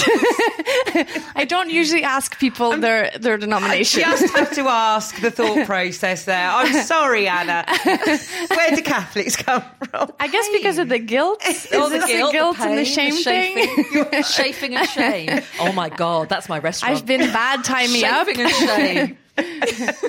I 1.37 1.45
don't 1.49 1.71
usually 1.71 2.05
ask 2.05 2.39
people 2.39 2.77
their 2.79 3.11
their 3.19 3.37
denomination. 3.39 4.01
You 4.01 4.07
just 4.07 4.35
have 4.37 4.53
to 4.55 4.63
ask 4.69 5.21
the 5.21 5.31
thought 5.31 5.67
process 5.67 6.25
there. 6.25 6.51
I'm 6.51 6.83
sorry, 6.85 7.29
Anna. 7.29 7.65
Where 7.85 8.71
do 8.77 8.83
Catholics 8.83 9.37
come 9.37 9.63
from? 9.91 10.13
I 10.21 10.29
guess 10.29 10.49
because 10.53 10.79
of 10.79 10.89
the 10.89 10.99
guilt. 10.99 11.43
Is 11.47 11.69
Oh, 11.73 11.89
this 11.89 12.03
the 12.07 12.31
guilt, 12.33 12.59
and 12.61 12.79
the 12.79 12.85
pain, 12.85 12.85
shame 12.85 13.15
thing? 13.15 13.57
chafing, 13.85 14.23
chafing 14.23 14.77
and 14.77 14.89
shame. 14.89 15.43
Oh 15.61 15.73
my 15.73 15.89
god, 15.89 16.29
that's 16.29 16.49
my 16.49 16.59
restaurant. 16.59 16.97
I've 16.97 17.07
been 17.07 17.33
bad. 17.33 17.65
timing 17.65 17.93
me 17.93 18.05
up. 18.05 18.27
chafing 18.27 18.43
and 18.45 18.53
shame. 18.55 19.19
That's 19.37 20.03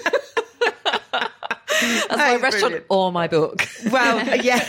my 2.09 2.33
Oh, 2.35 2.39
restaurant 2.39 2.61
brilliant. 2.61 2.85
or 2.89 3.11
my 3.11 3.27
book. 3.27 3.67
Well, 3.91 4.35
yeah. 4.43 4.65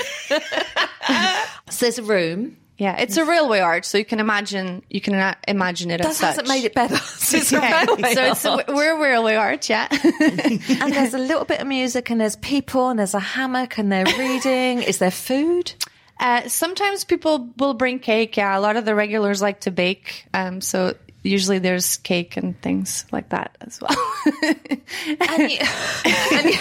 So 1.70 1.86
there's 1.86 1.98
a 1.98 2.02
room. 2.02 2.56
Yeah, 2.78 2.96
it's 2.98 3.16
a 3.16 3.24
railway 3.24 3.60
arch, 3.60 3.84
so 3.84 3.96
you 3.98 4.04
can 4.04 4.18
imagine 4.18 4.82
you 4.90 5.00
can 5.00 5.34
imagine 5.46 5.90
it 5.92 5.98
That 5.98 6.08
as 6.08 6.16
such. 6.16 6.28
hasn't 6.36 6.48
made 6.48 6.64
it 6.64 6.74
better. 6.74 6.94
It's 7.34 7.52
a 7.52 7.60
railway 7.60 8.14
so 8.14 8.24
it's 8.24 8.44
a, 8.44 8.50
arch. 8.50 8.64
we're 8.68 8.96
a 8.96 9.00
railway 9.00 9.36
arch, 9.36 9.70
yeah. 9.70 9.88
and 9.90 10.92
there's 10.92 11.14
a 11.14 11.18
little 11.18 11.44
bit 11.44 11.60
of 11.60 11.66
music, 11.66 12.10
and 12.10 12.20
there's 12.20 12.36
people, 12.36 12.88
and 12.88 12.98
there's 12.98 13.14
a 13.14 13.20
hammock, 13.20 13.78
and 13.78 13.90
they're 13.92 14.04
reading. 14.18 14.82
Is 14.82 14.98
there 14.98 15.10
food? 15.10 15.72
Uh, 16.20 16.48
sometimes 16.48 17.04
people 17.04 17.50
will 17.58 17.74
bring 17.74 17.98
cake. 18.00 18.36
Yeah, 18.36 18.56
a 18.58 18.60
lot 18.60 18.76
of 18.76 18.84
the 18.84 18.94
regulars 18.94 19.40
like 19.40 19.60
to 19.60 19.70
bake, 19.70 20.26
um, 20.34 20.60
so 20.60 20.94
usually 21.22 21.58
there's 21.58 21.96
cake 21.98 22.36
and 22.36 22.60
things 22.60 23.04
like 23.12 23.28
that 23.30 23.56
as 23.60 23.80
well. 23.80 23.96
And 24.42 25.50
you, 25.50 25.58
and, 26.32 26.44
you, 26.50 26.58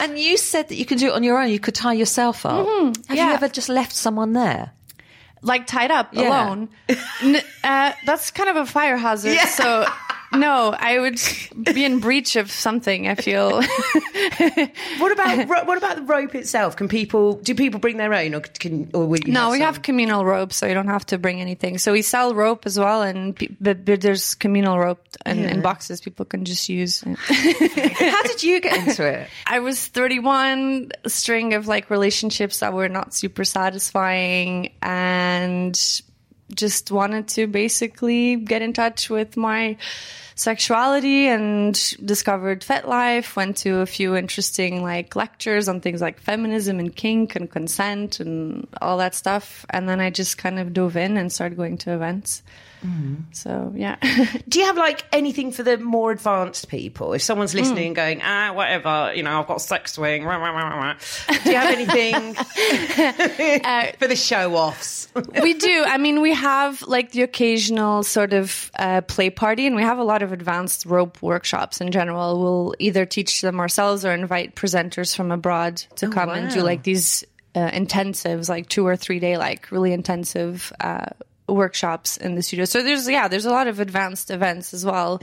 and 0.00 0.18
you 0.18 0.36
said 0.36 0.68
that 0.68 0.76
you 0.76 0.84
can 0.84 0.98
do 0.98 1.08
it 1.08 1.12
on 1.12 1.22
your 1.22 1.38
own. 1.40 1.50
You 1.50 1.60
could 1.60 1.74
tie 1.74 1.92
yourself 1.94 2.44
up. 2.46 2.66
Have 3.08 3.18
you 3.18 3.22
ever 3.22 3.48
just 3.48 3.68
left 3.68 3.92
someone 3.94 4.32
there? 4.32 4.72
like 5.44 5.66
tied 5.66 5.90
up 5.90 6.10
Yeah. 6.14 6.28
alone. 6.28 6.68
N- 7.20 7.42
uh, 7.64 7.92
that's 8.06 8.30
kind 8.30 8.48
of 8.48 8.54
a 8.54 8.64
fire 8.64 8.96
hazard. 8.96 9.34
Yeah. 9.34 9.46
So 9.46 9.84
no, 10.34 10.74
I 10.78 10.98
would 10.98 11.20
be 11.74 11.84
in 11.84 11.98
breach 12.00 12.36
of 12.36 12.50
something. 12.50 13.08
I 13.08 13.14
feel. 13.14 13.62
What 14.98 15.12
about 15.12 15.66
what 15.66 15.78
about 15.78 15.96
the 15.96 16.02
rope 16.02 16.34
itself? 16.34 16.76
Can 16.76 16.88
people 16.88 17.34
do 17.34 17.54
people 17.54 17.80
bring 17.80 17.96
their 17.96 18.12
own, 18.14 18.34
or 18.34 18.40
can 18.40 18.90
or 18.94 19.06
will 19.06 19.18
you 19.20 19.32
No, 19.32 19.50
we 19.50 19.58
some? 19.58 19.66
have 19.66 19.82
communal 19.82 20.24
rope, 20.24 20.52
so 20.52 20.66
you 20.66 20.74
don't 20.74 20.88
have 20.88 21.06
to 21.06 21.18
bring 21.18 21.40
anything. 21.40 21.78
So 21.78 21.92
we 21.92 22.02
sell 22.02 22.34
rope 22.34 22.66
as 22.66 22.78
well, 22.78 23.02
and 23.02 23.36
but, 23.60 23.84
but 23.84 24.00
there's 24.00 24.34
communal 24.34 24.78
rope 24.78 25.04
in, 25.26 25.44
in 25.44 25.60
boxes 25.60 26.00
people 26.00 26.24
can 26.24 26.44
just 26.44 26.68
use. 26.68 27.00
How 27.06 28.22
did 28.22 28.42
you 28.42 28.60
get 28.60 28.86
into 28.86 29.06
it? 29.06 29.28
I 29.46 29.58
was 29.60 29.86
31, 29.88 30.92
string 31.06 31.54
of 31.54 31.66
like 31.66 31.90
relationships 31.90 32.60
that 32.60 32.72
were 32.72 32.88
not 32.88 33.12
super 33.14 33.44
satisfying, 33.44 34.72
and 34.82 35.78
just 36.54 36.90
wanted 36.90 37.28
to 37.28 37.46
basically 37.46 38.36
get 38.36 38.62
in 38.62 38.72
touch 38.72 39.10
with 39.10 39.36
my 39.36 39.76
sexuality 40.34 41.28
and 41.28 41.74
discovered 42.04 42.62
FetLife. 42.62 43.36
Went 43.36 43.58
to 43.58 43.80
a 43.80 43.86
few 43.86 44.16
interesting 44.16 44.82
like 44.82 45.14
lectures 45.16 45.68
on 45.68 45.80
things 45.80 46.00
like 46.00 46.20
feminism 46.20 46.78
and 46.78 46.94
kink 46.94 47.36
and 47.36 47.50
consent 47.50 48.20
and 48.20 48.66
all 48.80 48.98
that 48.98 49.14
stuff. 49.14 49.66
And 49.70 49.88
then 49.88 50.00
I 50.00 50.10
just 50.10 50.38
kind 50.38 50.58
of 50.58 50.72
dove 50.72 50.96
in 50.96 51.16
and 51.16 51.32
started 51.32 51.56
going 51.56 51.78
to 51.78 51.94
events. 51.94 52.42
So 53.32 53.72
yeah. 53.76 53.96
Do 54.48 54.58
you 54.58 54.66
have 54.66 54.76
like 54.76 55.04
anything 55.12 55.52
for 55.52 55.62
the 55.62 55.78
more 55.78 56.10
advanced 56.10 56.68
people? 56.68 57.12
If 57.12 57.22
someone's 57.22 57.54
listening 57.54 57.88
and 57.88 57.96
going, 57.96 58.20
ah, 58.22 58.52
whatever, 58.52 59.12
you 59.14 59.22
know, 59.22 59.40
I've 59.40 59.46
got 59.46 59.58
a 59.58 59.60
sex 59.60 59.92
swing. 59.92 60.24
Rah, 60.24 60.36
rah, 60.36 60.50
rah. 60.50 60.94
Do 61.44 61.50
you 61.50 61.56
have 61.56 61.70
anything 61.78 62.34
for 63.98 64.06
the 64.06 64.16
show 64.16 64.54
offs? 64.54 65.08
we 65.42 65.54
do. 65.54 65.84
I 65.86 65.98
mean, 65.98 66.20
we 66.20 66.34
have 66.34 66.82
like 66.82 67.12
the 67.12 67.22
occasional 67.22 68.02
sort 68.02 68.32
of 68.32 68.70
uh, 68.76 69.02
play 69.02 69.30
party, 69.30 69.66
and 69.66 69.76
we 69.76 69.82
have 69.82 69.98
a 69.98 70.04
lot 70.04 70.22
of 70.22 70.32
advanced 70.32 70.86
rope 70.86 71.20
workshops 71.22 71.80
in 71.80 71.90
general. 71.90 72.40
We'll 72.40 72.74
either 72.78 73.06
teach 73.06 73.40
them 73.40 73.60
ourselves 73.60 74.04
or 74.04 74.12
invite 74.12 74.56
presenters 74.56 75.14
from 75.14 75.30
abroad 75.30 75.76
to 75.96 76.08
come 76.08 76.30
and 76.30 76.52
do 76.52 76.62
like 76.62 76.82
these 76.82 77.24
uh, 77.54 77.70
intensives, 77.70 78.48
like 78.48 78.68
two 78.68 78.86
or 78.86 78.96
three 78.96 79.20
day, 79.20 79.36
like 79.36 79.70
really 79.70 79.92
intensive. 79.92 80.72
Uh, 80.80 81.06
workshops 81.54 82.16
in 82.16 82.34
the 82.34 82.42
studio 82.42 82.64
so 82.64 82.82
there's 82.82 83.08
yeah 83.08 83.28
there's 83.28 83.46
a 83.46 83.50
lot 83.50 83.66
of 83.66 83.80
advanced 83.80 84.30
events 84.30 84.72
as 84.74 84.84
well 84.84 85.20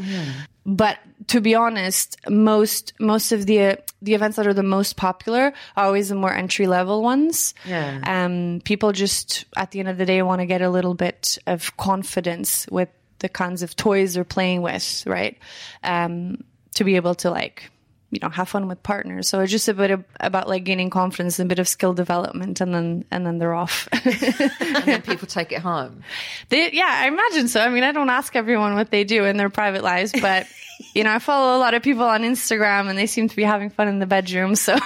but 0.65 0.97
to 1.27 1.41
be 1.41 1.55
honest 1.55 2.17
most 2.29 2.93
most 2.99 3.31
of 3.31 3.45
the 3.45 3.77
the 4.01 4.13
events 4.13 4.37
that 4.37 4.47
are 4.47 4.53
the 4.53 4.63
most 4.63 4.95
popular 4.95 5.53
are 5.75 5.85
always 5.85 6.09
the 6.09 6.15
more 6.15 6.33
entry 6.33 6.67
level 6.67 7.01
ones 7.01 7.53
Yeah. 7.65 8.01
um, 8.05 8.61
people 8.63 8.91
just 8.91 9.45
at 9.57 9.71
the 9.71 9.79
end 9.79 9.89
of 9.89 9.97
the 9.97 10.05
day 10.05 10.21
want 10.21 10.41
to 10.41 10.45
get 10.45 10.61
a 10.61 10.69
little 10.69 10.93
bit 10.93 11.37
of 11.47 11.75
confidence 11.77 12.67
with 12.71 12.89
the 13.19 13.29
kinds 13.29 13.63
of 13.63 13.75
toys 13.75 14.13
they're 14.13 14.23
playing 14.23 14.61
with, 14.61 15.03
right? 15.05 15.37
Um, 15.83 16.43
to 16.75 16.85
be 16.85 16.95
able 16.95 17.15
to 17.15 17.29
like, 17.29 17.69
you 18.11 18.19
know, 18.21 18.29
have 18.29 18.49
fun 18.49 18.67
with 18.67 18.81
partners. 18.81 19.27
So 19.27 19.39
it's 19.41 19.51
just 19.51 19.67
a 19.67 19.73
bit 19.73 19.91
of, 19.91 20.03
about 20.19 20.47
like 20.47 20.63
gaining 20.63 20.89
confidence, 20.89 21.39
a 21.39 21.45
bit 21.45 21.59
of 21.59 21.67
skill 21.67 21.93
development, 21.93 22.59
and 22.61 22.73
then 22.73 23.05
and 23.11 23.25
then 23.25 23.37
they're 23.37 23.53
off. 23.53 23.87
And 24.79 24.85
then 24.85 25.01
people 25.01 25.27
take 25.27 25.51
it 25.51 25.59
home. 25.59 26.03
they, 26.49 26.71
yeah, 26.71 26.87
I 26.87 27.07
imagine 27.07 27.47
so. 27.47 27.59
I 27.59 27.69
mean, 27.69 27.83
I 27.83 27.91
don't 27.91 28.09
ask 28.09 28.35
everyone 28.35 28.75
what 28.75 28.91
they 28.91 29.03
do 29.03 29.25
in 29.25 29.37
their 29.37 29.49
private 29.49 29.83
lives, 29.83 30.13
but. 30.19 30.47
You 30.95 31.03
know, 31.03 31.11
I 31.11 31.19
follow 31.19 31.57
a 31.57 31.59
lot 31.59 31.73
of 31.73 31.83
people 31.83 32.05
on 32.05 32.21
Instagram 32.21 32.87
and 32.89 32.97
they 32.97 33.05
seem 33.05 33.27
to 33.27 33.35
be 33.35 33.43
having 33.43 33.69
fun 33.69 33.89
in 33.89 33.99
the 33.99 34.05
bedroom. 34.05 34.55
So 34.55 34.77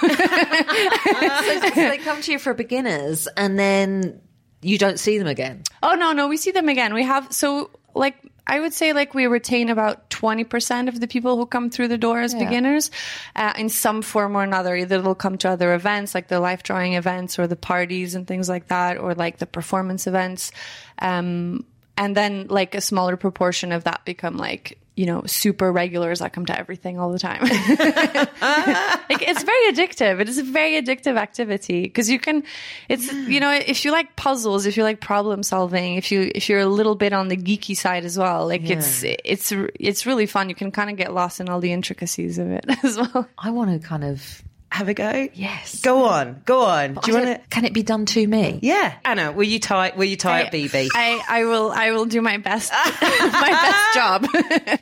they 1.74 2.00
come 2.02 2.20
to 2.20 2.32
you 2.32 2.40
for 2.40 2.52
beginners, 2.52 3.28
and 3.36 3.56
then 3.56 4.20
you 4.60 4.76
don't 4.76 4.98
see 4.98 5.18
them 5.18 5.28
again. 5.28 5.62
Oh 5.84 5.94
no, 5.94 6.10
no, 6.10 6.26
we 6.26 6.36
see 6.36 6.50
them 6.50 6.68
again. 6.68 6.94
We 6.94 7.04
have 7.04 7.32
so 7.32 7.70
like 7.94 8.16
I 8.46 8.60
would 8.60 8.74
say 8.74 8.92
like 8.92 9.14
we 9.14 9.26
retain 9.26 9.68
about 9.70 10.10
twenty 10.10 10.44
percent 10.44 10.88
of 10.88 11.00
the 11.00 11.08
people 11.08 11.36
who 11.36 11.46
come 11.46 11.70
through 11.70 11.88
the 11.88 11.98
door 11.98 12.20
as 12.20 12.34
beginners, 12.34 12.90
uh, 13.34 13.54
in 13.56 13.68
some 13.68 14.02
form 14.02 14.36
or 14.36 14.42
another. 14.42 14.76
Either 14.76 15.00
they'll 15.00 15.14
come 15.14 15.38
to 15.38 15.48
other 15.48 15.74
events 15.74 16.14
like 16.14 16.28
the 16.28 16.40
life 16.40 16.62
drawing 16.62 16.94
events 16.94 17.38
or 17.38 17.46
the 17.46 17.56
parties 17.56 18.14
and 18.14 18.26
things 18.26 18.48
like 18.48 18.68
that, 18.68 18.98
or 18.98 19.14
like 19.14 19.38
the 19.38 19.46
performance 19.46 20.06
events, 20.06 20.52
um, 20.98 21.64
and 21.96 22.16
then 22.16 22.46
like 22.48 22.74
a 22.74 22.80
smaller 22.80 23.16
proportion 23.16 23.72
of 23.72 23.84
that 23.84 24.04
become 24.04 24.36
like 24.36 24.78
you 24.96 25.06
know 25.06 25.22
super 25.26 25.72
regulars 25.72 26.20
that 26.20 26.32
come 26.32 26.46
to 26.46 26.58
everything 26.58 26.98
all 26.98 27.10
the 27.10 27.18
time. 27.18 27.42
like, 29.10 29.22
it's 29.22 29.42
very 29.42 29.72
addictive. 29.72 30.20
It 30.20 30.28
is 30.28 30.38
a 30.38 30.42
very 30.42 30.80
addictive 30.80 31.16
activity 31.16 31.82
because 31.82 32.08
you 32.08 32.18
can, 32.18 32.44
it's, 32.88 33.12
you 33.12 33.40
know, 33.40 33.50
if 33.52 33.84
you 33.84 33.90
like 33.90 34.14
puzzles, 34.16 34.66
if 34.66 34.76
you 34.76 34.82
like 34.82 35.00
problem 35.00 35.42
solving, 35.42 35.96
if 35.96 36.12
you, 36.12 36.30
if 36.34 36.48
you're 36.48 36.60
a 36.60 36.66
little 36.66 36.94
bit 36.94 37.12
on 37.12 37.28
the 37.28 37.36
geeky 37.36 37.76
side 37.76 38.04
as 38.04 38.16
well, 38.16 38.46
like 38.46 38.68
it's, 38.68 39.02
it's, 39.02 39.52
it's 39.80 40.06
really 40.06 40.26
fun. 40.26 40.48
You 40.48 40.54
can 40.54 40.70
kind 40.70 40.90
of 40.90 40.96
get 40.96 41.12
lost 41.12 41.40
in 41.40 41.48
all 41.48 41.60
the 41.60 41.72
intricacies 41.72 42.38
of 42.38 42.50
it 42.50 42.64
as 42.84 42.96
well. 42.96 43.28
I 43.38 43.50
want 43.50 43.80
to 43.80 43.86
kind 43.86 44.04
of 44.04 44.42
Have 44.74 44.88
a 44.88 44.94
go. 44.94 45.28
yes. 45.34 45.80
Go 45.82 46.04
on. 46.04 46.42
Go 46.44 46.62
on. 46.64 46.94
Do 46.94 47.00
you 47.06 47.14
want 47.14 47.26
don't- 47.26 47.40
to? 47.42 47.48
Can 47.48 47.64
it 47.64 47.72
be 47.72 47.84
done 47.84 48.06
to 48.06 48.26
me? 48.26 48.58
Yeah, 48.60 48.92
Anna. 49.04 49.30
Will 49.30 49.44
you 49.44 49.60
tie? 49.60 49.92
Will 49.96 50.04
you 50.06 50.16
tie 50.16 50.42
up 50.42 50.50
Bibi? 50.50 50.88
I, 50.92 51.22
I 51.28 51.44
will 51.44 51.70
I 51.70 51.92
will 51.92 52.06
do 52.06 52.20
my 52.20 52.38
best 52.38 52.72
my 53.00 53.50
best 53.62 53.94
job. 53.94 54.26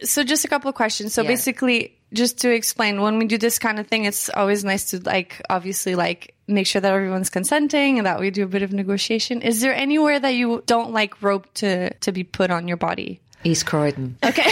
so 0.02 0.24
just 0.24 0.46
a 0.46 0.48
couple 0.48 0.70
of 0.70 0.74
questions. 0.74 1.12
So 1.12 1.20
Yeah. 1.20 1.28
basically 1.28 1.94
just 2.14 2.38
to 2.40 2.50
explain 2.50 3.02
when 3.02 3.18
we 3.18 3.26
do 3.26 3.36
this 3.36 3.58
kind 3.58 3.78
of 3.78 3.86
thing 3.86 4.04
it's 4.06 4.30
always 4.30 4.64
nice 4.64 4.90
to 4.92 5.00
like 5.00 5.40
obviously 5.50 5.94
like 5.94 6.34
make 6.48 6.66
sure 6.66 6.80
that 6.80 6.92
everyone's 6.92 7.28
consenting 7.30 7.98
and 7.98 8.06
that 8.06 8.18
we 8.18 8.30
do 8.30 8.44
a 8.44 8.46
bit 8.46 8.62
of 8.62 8.72
negotiation. 8.72 9.42
Is 9.42 9.60
there 9.60 9.74
anywhere 9.74 10.18
that 10.18 10.34
you 10.34 10.62
don't 10.64 10.92
like 10.92 11.20
rope 11.22 11.52
to 11.60 11.92
to 11.92 12.12
be 12.12 12.24
put 12.24 12.50
on 12.50 12.66
your 12.66 12.78
body? 12.78 13.20
East 13.44 13.66
Croydon. 13.66 14.16
Okay. 14.24 14.48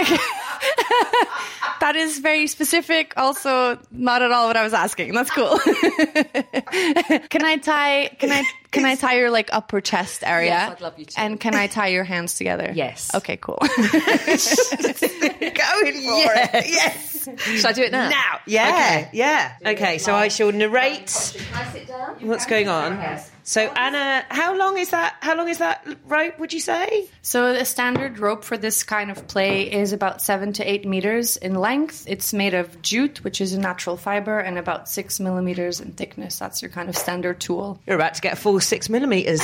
okay. 0.00 0.18
that 1.80 1.94
is 1.96 2.18
very 2.18 2.46
specific. 2.46 3.14
Also, 3.16 3.78
not 3.90 4.22
at 4.22 4.32
all 4.32 4.48
what 4.48 4.56
I 4.56 4.64
was 4.64 4.74
asking. 4.74 5.14
That's 5.14 5.30
cool. 5.30 5.58
can 7.28 7.44
I 7.44 7.56
tie? 7.62 8.08
Can 8.18 8.30
I? 8.30 8.44
Can 8.70 8.84
I 8.84 8.96
tie 8.96 9.18
your 9.18 9.30
like 9.30 9.48
upper 9.52 9.80
chest 9.80 10.22
area? 10.24 10.50
Yes, 10.50 10.72
I'd 10.72 10.80
love 10.80 10.98
you 10.98 11.04
to. 11.06 11.20
And 11.20 11.40
can 11.40 11.54
I 11.54 11.68
tie 11.68 11.88
your 11.88 12.04
hands 12.04 12.34
together? 12.34 12.70
Yes. 12.74 13.14
Okay. 13.14 13.36
Cool. 13.38 13.56
Going 13.60 14.28
for 14.28 15.40
it. 15.40 16.66
Yes. 16.68 17.28
Should 17.44 17.66
I 17.66 17.72
do 17.72 17.82
it 17.82 17.92
now? 17.92 18.08
Now. 18.10 18.40
Yeah. 18.46 19.08
Yeah. 19.12 19.52
Okay. 19.64 19.98
So 19.98 20.14
I 20.14 20.28
shall 20.28 20.52
narrate 20.52 21.06
Can 21.34 21.54
I 21.54 21.72
sit 21.72 21.88
down? 21.88 22.16
what's 22.20 22.46
going 22.46 22.68
on. 22.68 22.98
So 23.48 23.62
Anna, 23.62 24.26
how 24.28 24.54
long 24.58 24.76
is 24.76 24.90
that? 24.90 25.16
How 25.22 25.34
long 25.34 25.48
is 25.48 25.56
that 25.56 25.82
rope? 26.04 26.38
Would 26.38 26.52
you 26.52 26.60
say? 26.60 27.08
So 27.22 27.54
the 27.54 27.64
standard 27.64 28.18
rope 28.18 28.44
for 28.44 28.58
this 28.58 28.82
kind 28.82 29.10
of 29.10 29.26
play 29.26 29.72
is 29.72 29.94
about 29.94 30.20
seven 30.20 30.52
to 30.52 30.70
eight 30.70 30.86
meters 30.86 31.38
in 31.38 31.54
length. 31.54 32.04
It's 32.06 32.34
made 32.34 32.52
of 32.52 32.82
jute, 32.82 33.24
which 33.24 33.40
is 33.40 33.54
a 33.54 33.58
natural 33.58 33.96
fiber, 33.96 34.38
and 34.38 34.58
about 34.58 34.86
six 34.86 35.18
millimeters 35.18 35.80
in 35.80 35.92
thickness. 35.92 36.38
That's 36.38 36.60
your 36.60 36.70
kind 36.70 36.90
of 36.90 36.96
standard 36.98 37.40
tool. 37.40 37.80
You're 37.86 37.96
about 37.96 38.12
to 38.16 38.20
get 38.20 38.34
a 38.34 38.36
full 38.36 38.60
six 38.60 38.90
millimeters. 38.90 39.40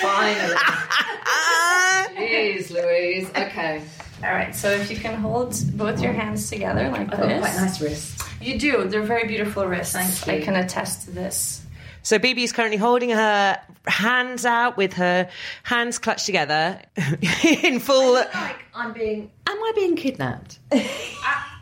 Finally. 0.00 0.54
Jeez, 2.14 2.70
Louise. 2.70 3.28
Okay. 3.30 3.82
All 4.22 4.30
right, 4.30 4.54
so 4.54 4.70
if 4.70 4.88
you 4.88 4.96
can 4.96 5.16
hold 5.20 5.56
both 5.76 6.00
your 6.00 6.12
hands 6.12 6.48
together 6.48 6.88
like 6.90 7.12
I've 7.12 7.28
this. 7.28 7.40
quite 7.40 7.56
nice 7.56 7.80
wrists. 7.80 8.22
You 8.40 8.56
do. 8.56 8.84
They're 8.84 9.02
very 9.02 9.26
beautiful 9.26 9.66
wrists. 9.66 9.94
Thank 9.94 10.26
you. 10.28 10.32
I 10.32 10.44
can 10.44 10.54
attest 10.54 11.06
to 11.06 11.10
this. 11.10 11.65
So 12.06 12.20
Bibi 12.20 12.44
is 12.44 12.52
currently 12.52 12.76
holding 12.76 13.10
her 13.10 13.60
hands 13.88 14.44
out 14.46 14.76
with 14.76 14.92
her 14.92 15.28
hands 15.64 15.98
clutched 15.98 16.24
together 16.24 16.80
in 17.42 17.80
full. 17.80 18.12
Like 18.12 18.64
I'm 18.76 18.92
being. 18.92 19.32
Am 19.44 19.56
I 19.56 19.72
being 19.74 19.96
kidnapped? 19.96 20.60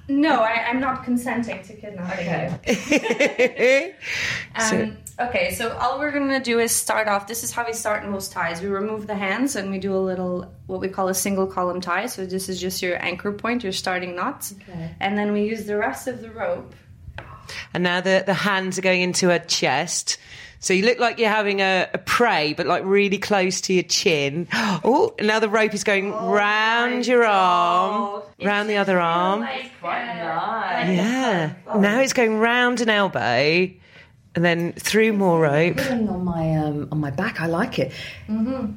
No, 0.06 0.42
I, 0.42 0.66
I'm 0.68 0.80
not 0.80 1.02
consenting 1.02 1.62
to 1.62 1.72
kidnapping. 1.72 2.28
Okay. 2.68 3.94
Um, 4.56 4.98
okay, 5.18 5.52
so 5.54 5.72
all 5.78 5.98
we're 5.98 6.12
gonna 6.12 6.40
do 6.40 6.58
is 6.60 6.70
start 6.72 7.08
off. 7.08 7.26
This 7.26 7.42
is 7.42 7.50
how 7.50 7.64
we 7.66 7.72
start 7.72 8.04
in 8.04 8.10
most 8.10 8.30
ties. 8.30 8.60
We 8.60 8.68
remove 8.68 9.06
the 9.06 9.14
hands 9.16 9.56
and 9.56 9.70
we 9.70 9.78
do 9.78 9.96
a 9.96 9.98
little 9.98 10.52
what 10.66 10.80
we 10.80 10.88
call 10.88 11.08
a 11.08 11.14
single 11.14 11.46
column 11.46 11.80
tie. 11.80 12.04
So 12.06 12.26
this 12.26 12.50
is 12.50 12.60
just 12.60 12.82
your 12.82 13.02
anchor 13.02 13.32
point, 13.32 13.62
your 13.64 13.72
starting 13.72 14.14
knot, 14.14 14.52
Okay. 14.60 14.94
and 15.00 15.16
then 15.16 15.32
we 15.32 15.44
use 15.44 15.64
the 15.64 15.76
rest 15.78 16.06
of 16.06 16.20
the 16.20 16.30
rope. 16.30 16.74
And 17.72 17.82
now 17.82 18.00
the, 18.00 18.22
the 18.24 18.34
hands 18.34 18.78
are 18.78 18.82
going 18.82 19.02
into 19.02 19.28
her 19.28 19.38
chest. 19.38 20.18
So 20.60 20.72
you 20.72 20.86
look 20.86 20.98
like 20.98 21.18
you're 21.18 21.28
having 21.28 21.60
a, 21.60 21.88
a 21.92 21.98
prey, 21.98 22.54
but 22.54 22.66
like 22.66 22.82
really 22.86 23.18
close 23.18 23.60
to 23.62 23.74
your 23.74 23.82
chin. 23.82 24.48
Oh, 24.86 25.14
now 25.20 25.38
the 25.38 25.48
rope 25.48 25.72
is 25.74 25.84
going 25.84 26.12
round 26.12 27.06
your 27.06 27.24
arm, 27.24 28.22
round 28.42 28.68
the 28.68 28.76
other 28.76 28.98
arm. 29.00 29.40
Quite 29.80 30.04
nice. 30.06 30.96
Yeah. 30.96 31.54
Now 31.78 32.00
it's 32.00 32.12
going 32.12 32.38
round 32.38 32.80
an 32.80 32.88
elbow 32.90 33.68
and 34.36 34.44
then 34.44 34.72
through 34.72 35.12
more 35.12 35.40
rope. 35.40 35.78
On 35.90 36.24
my 36.24 36.56
um, 36.56 36.88
on 36.90 36.98
my 36.98 37.10
back, 37.10 37.40
I 37.40 37.46
like 37.46 37.78
it. 37.78 37.92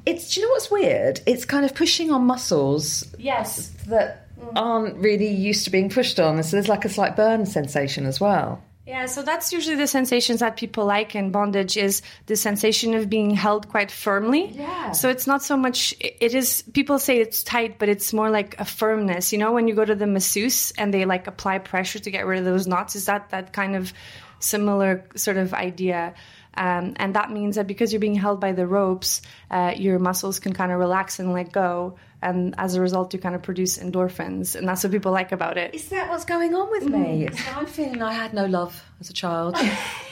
It's. 0.06 0.34
Do 0.34 0.40
you 0.40 0.46
know 0.46 0.52
what's 0.52 0.70
weird? 0.72 1.20
It's 1.26 1.46
kind 1.46 1.66
of 1.66 1.74
pushing 1.74 2.12
on 2.12 2.24
muscles 2.26 3.04
Yes. 3.18 3.70
that 3.88 4.27
aren't 4.56 4.98
really 4.98 5.28
used 5.28 5.66
to 5.66 5.72
being 5.72 5.90
pushed 5.90 6.20
on. 6.20 6.42
So 6.44 6.58
there's 6.58 6.70
like 6.70 6.86
a 6.86 6.90
slight 6.90 7.16
burn 7.16 7.46
sensation 7.46 8.06
as 8.06 8.20
well. 8.20 8.62
Yeah, 8.88 9.08
so 9.08 9.22
that's 9.22 9.52
usually 9.52 9.76
the 9.76 9.86
sensations 9.86 10.40
that 10.40 10.56
people 10.56 10.86
like 10.86 11.14
in 11.14 11.32
bondage 11.32 11.76
is 11.76 12.02
the 12.28 12.38
sensation 12.38 12.94
of 12.94 13.10
being 13.10 13.32
held 13.32 13.68
quite 13.68 13.92
firmly. 13.92 14.48
Yeah. 14.54 14.94
So 14.94 15.10
it's 15.10 15.28
not 15.28 15.44
so 15.44 15.58
much 15.58 15.94
it 16.00 16.34
is 16.34 16.62
people 16.74 16.98
say 16.98 17.20
it's 17.20 17.44
tight, 17.44 17.80
but 17.80 17.90
it's 17.90 18.14
more 18.14 18.30
like 18.30 18.58
a 18.60 18.66
firmness. 18.66 19.34
You 19.34 19.40
know, 19.40 19.52
when 19.52 19.68
you 19.68 19.76
go 19.76 19.84
to 19.84 19.94
the 19.94 20.08
masseuse 20.08 20.72
and 20.78 20.94
they 20.94 21.04
like 21.04 21.28
apply 21.28 21.58
pressure 21.60 22.00
to 22.00 22.10
get 22.10 22.26
rid 22.26 22.40
of 22.40 22.46
those 22.46 22.66
knots, 22.66 22.96
is 22.96 23.08
that 23.08 23.32
that 23.32 23.52
kind 23.52 23.76
of 23.76 23.92
similar 24.40 25.04
sort 25.16 25.36
of 25.36 25.54
idea? 25.54 26.14
Um, 26.54 26.94
and 26.96 27.14
that 27.14 27.30
means 27.30 27.58
that 27.58 27.68
because 27.68 27.92
you're 27.92 28.00
being 28.00 28.16
held 28.16 28.40
by 28.40 28.54
the 28.54 28.66
ropes, 28.66 29.22
uh, 29.52 29.74
your 29.76 30.00
muscles 30.00 30.40
can 30.40 30.54
kind 30.54 30.72
of 30.72 30.80
relax 30.80 31.20
and 31.20 31.34
let 31.34 31.52
go. 31.52 31.98
And 32.22 32.56
as 32.58 32.74
a 32.76 32.82
result, 32.82 33.14
you 33.14 33.20
kind 33.20 33.36
of 33.36 33.44
produce 33.44 33.78
endorphins. 33.78 34.56
And 34.56 34.68
that's 34.68 34.84
what 34.84 34.92
people 34.92 35.12
like 35.12 35.32
about 35.32 35.58
it. 35.58 35.76
Is 35.76 35.90
that 35.90 36.10
what's 36.10 36.26
going 36.26 36.56
on 36.56 36.70
with 36.72 36.86
me? 36.86 36.98
Mm. 36.98 37.28
It's- 37.28 37.44
I'm 37.56 37.66
feeling 37.68 38.02
I 38.02 38.14
had 38.14 38.34
no 38.34 38.46
love 38.46 38.84
as 39.00 39.10
a 39.10 39.14
child. 39.14 39.56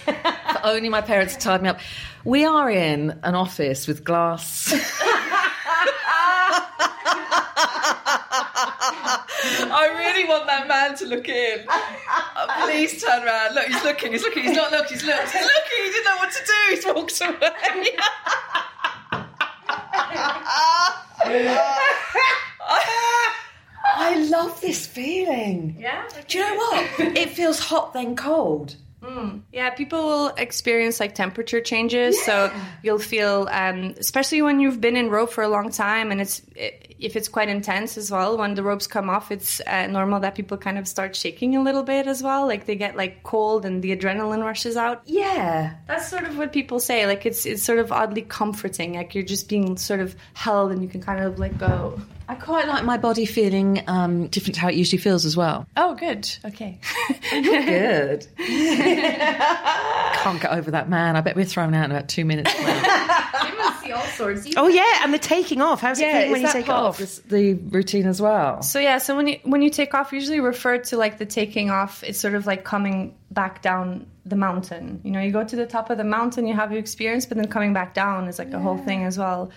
Only 0.63 0.89
my 0.89 1.01
parents 1.01 1.35
tied 1.35 1.63
me 1.63 1.69
up. 1.69 1.79
We 2.23 2.45
are 2.45 2.69
in 2.69 3.19
an 3.23 3.33
office 3.35 3.87
with 3.87 4.03
glass. 4.03 4.71
I 9.77 9.87
really 9.97 10.27
want 10.27 10.45
that 10.47 10.67
man 10.67 10.95
to 10.97 11.05
look 11.05 11.27
in. 11.27 11.65
Please 12.63 13.03
turn 13.03 13.23
around. 13.23 13.55
Look, 13.55 13.65
he's 13.67 13.83
looking. 13.83 14.11
He's 14.11 14.21
looking. 14.23 14.43
He's 14.43 14.55
not 14.55 14.71
looking. 14.71 14.93
He's 14.97 15.05
looked. 15.05 15.31
He's 15.31 15.41
looking. 15.41 15.83
He 15.83 15.91
didn't 15.91 16.05
know 16.05 16.15
what 16.17 16.31
to 16.31 16.45
do. 16.45 16.53
He's 16.69 16.85
walked 16.85 17.21
away. 17.21 17.97
I 24.05 24.15
love 24.25 24.61
this 24.61 24.85
feeling. 24.85 25.77
Yeah. 25.79 26.03
Do 26.27 26.37
you 26.37 26.43
know 26.43 26.55
what? 26.55 26.99
It 27.17 27.29
feels 27.31 27.57
hot 27.59 27.93
then 27.93 28.15
cold. 28.15 28.75
Hmm. 29.01 29.39
Yeah, 29.55 29.69
people 29.69 30.03
will 30.03 30.27
experience 30.35 30.99
like 30.99 31.15
temperature 31.15 31.61
changes. 31.61 32.21
So 32.25 32.51
you'll 32.83 32.99
feel, 32.99 33.47
um, 33.49 33.95
especially 33.97 34.41
when 34.41 34.59
you've 34.59 34.81
been 34.81 34.97
in 34.97 35.09
rope 35.09 35.31
for 35.31 35.45
a 35.45 35.47
long 35.47 35.71
time, 35.71 36.11
and 36.11 36.19
it's 36.19 36.41
if 36.99 37.15
it's 37.15 37.29
quite 37.29 37.47
intense 37.47 37.97
as 37.97 38.11
well. 38.11 38.37
When 38.37 38.55
the 38.55 38.63
ropes 38.63 38.85
come 38.85 39.09
off, 39.09 39.31
it's 39.31 39.61
uh, 39.65 39.87
normal 39.87 40.19
that 40.19 40.35
people 40.35 40.57
kind 40.57 40.77
of 40.77 40.89
start 40.89 41.15
shaking 41.15 41.55
a 41.55 41.63
little 41.63 41.83
bit 41.83 42.05
as 42.05 42.21
well. 42.21 42.47
Like 42.47 42.65
they 42.65 42.75
get 42.75 42.97
like 42.97 43.23
cold 43.23 43.65
and 43.65 43.81
the 43.81 43.95
adrenaline 43.95 44.43
rushes 44.43 44.75
out. 44.75 45.03
Yeah. 45.05 45.75
That's 45.87 46.09
sort 46.09 46.25
of 46.25 46.37
what 46.37 46.51
people 46.51 46.81
say. 46.81 47.05
Like 47.05 47.25
it's 47.25 47.45
it's 47.45 47.63
sort 47.63 47.79
of 47.79 47.93
oddly 47.93 48.23
comforting. 48.23 48.95
Like 48.95 49.15
you're 49.15 49.23
just 49.23 49.47
being 49.47 49.77
sort 49.77 50.01
of 50.01 50.17
held, 50.33 50.73
and 50.73 50.81
you 50.83 50.89
can 50.89 51.01
kind 51.01 51.23
of 51.23 51.39
let 51.39 51.57
go. 51.57 51.97
I 52.27 52.33
quite 52.33 52.67
like 52.67 52.83
my 52.83 52.97
body 52.97 53.25
feeling 53.25 53.83
um, 53.87 54.27
different 54.27 54.55
to 54.55 54.61
how 54.61 54.69
it 54.69 54.75
usually 54.75 54.97
feels 54.97 55.25
as 55.25 55.37
well. 55.37 55.67
Oh, 55.77 55.93
good. 55.93 56.27
Okay. 56.43 56.79
Good. 57.29 58.25
Can't 60.15 60.41
get 60.41 60.51
over 60.51 60.71
that 60.71 60.89
man. 60.89 61.15
I 61.15 61.21
bet 61.21 61.35
we're 61.35 61.45
thrown 61.45 61.73
out 61.73 61.85
in 61.85 61.91
about 61.91 62.07
two 62.07 62.25
minutes. 62.25 62.53
you 62.59 62.65
must 62.65 63.83
see 63.83 63.91
all 63.91 64.05
sorts. 64.05 64.47
Oh 64.57 64.67
yeah, 64.67 65.03
and 65.03 65.13
the 65.13 65.19
taking 65.19 65.61
off. 65.61 65.81
How's 65.81 65.99
it 65.99 66.11
feeling 66.11 66.31
when 66.31 66.41
you 66.41 66.51
take 66.51 66.69
off? 66.69 66.97
this, 66.97 67.19
the 67.19 67.53
routine 67.53 68.07
as 68.07 68.21
well? 68.21 68.61
So 68.61 68.79
yeah, 68.79 68.97
so 68.97 69.15
when 69.15 69.27
you 69.27 69.39
when 69.43 69.61
you 69.61 69.69
take 69.69 69.93
off, 69.93 70.11
usually 70.11 70.39
refer 70.39 70.79
to 70.79 70.97
like 70.97 71.17
the 71.17 71.25
taking 71.25 71.69
off. 71.69 72.03
It's 72.03 72.19
sort 72.19 72.33
of 72.35 72.45
like 72.45 72.63
coming 72.63 73.15
back 73.31 73.61
down 73.61 74.07
the 74.25 74.35
mountain. 74.35 75.01
You 75.03 75.11
know, 75.11 75.21
you 75.21 75.31
go 75.31 75.43
to 75.43 75.55
the 75.55 75.67
top 75.67 75.89
of 75.89 75.97
the 75.97 76.03
mountain, 76.03 76.47
you 76.47 76.55
have 76.55 76.71
your 76.71 76.79
experience, 76.79 77.25
but 77.25 77.37
then 77.37 77.47
coming 77.47 77.73
back 77.73 77.93
down 77.93 78.27
is 78.27 78.39
like 78.39 78.51
a 78.53 78.59
whole 78.59 78.77
thing 78.77 79.03
as 79.03 79.17
well. 79.17 79.51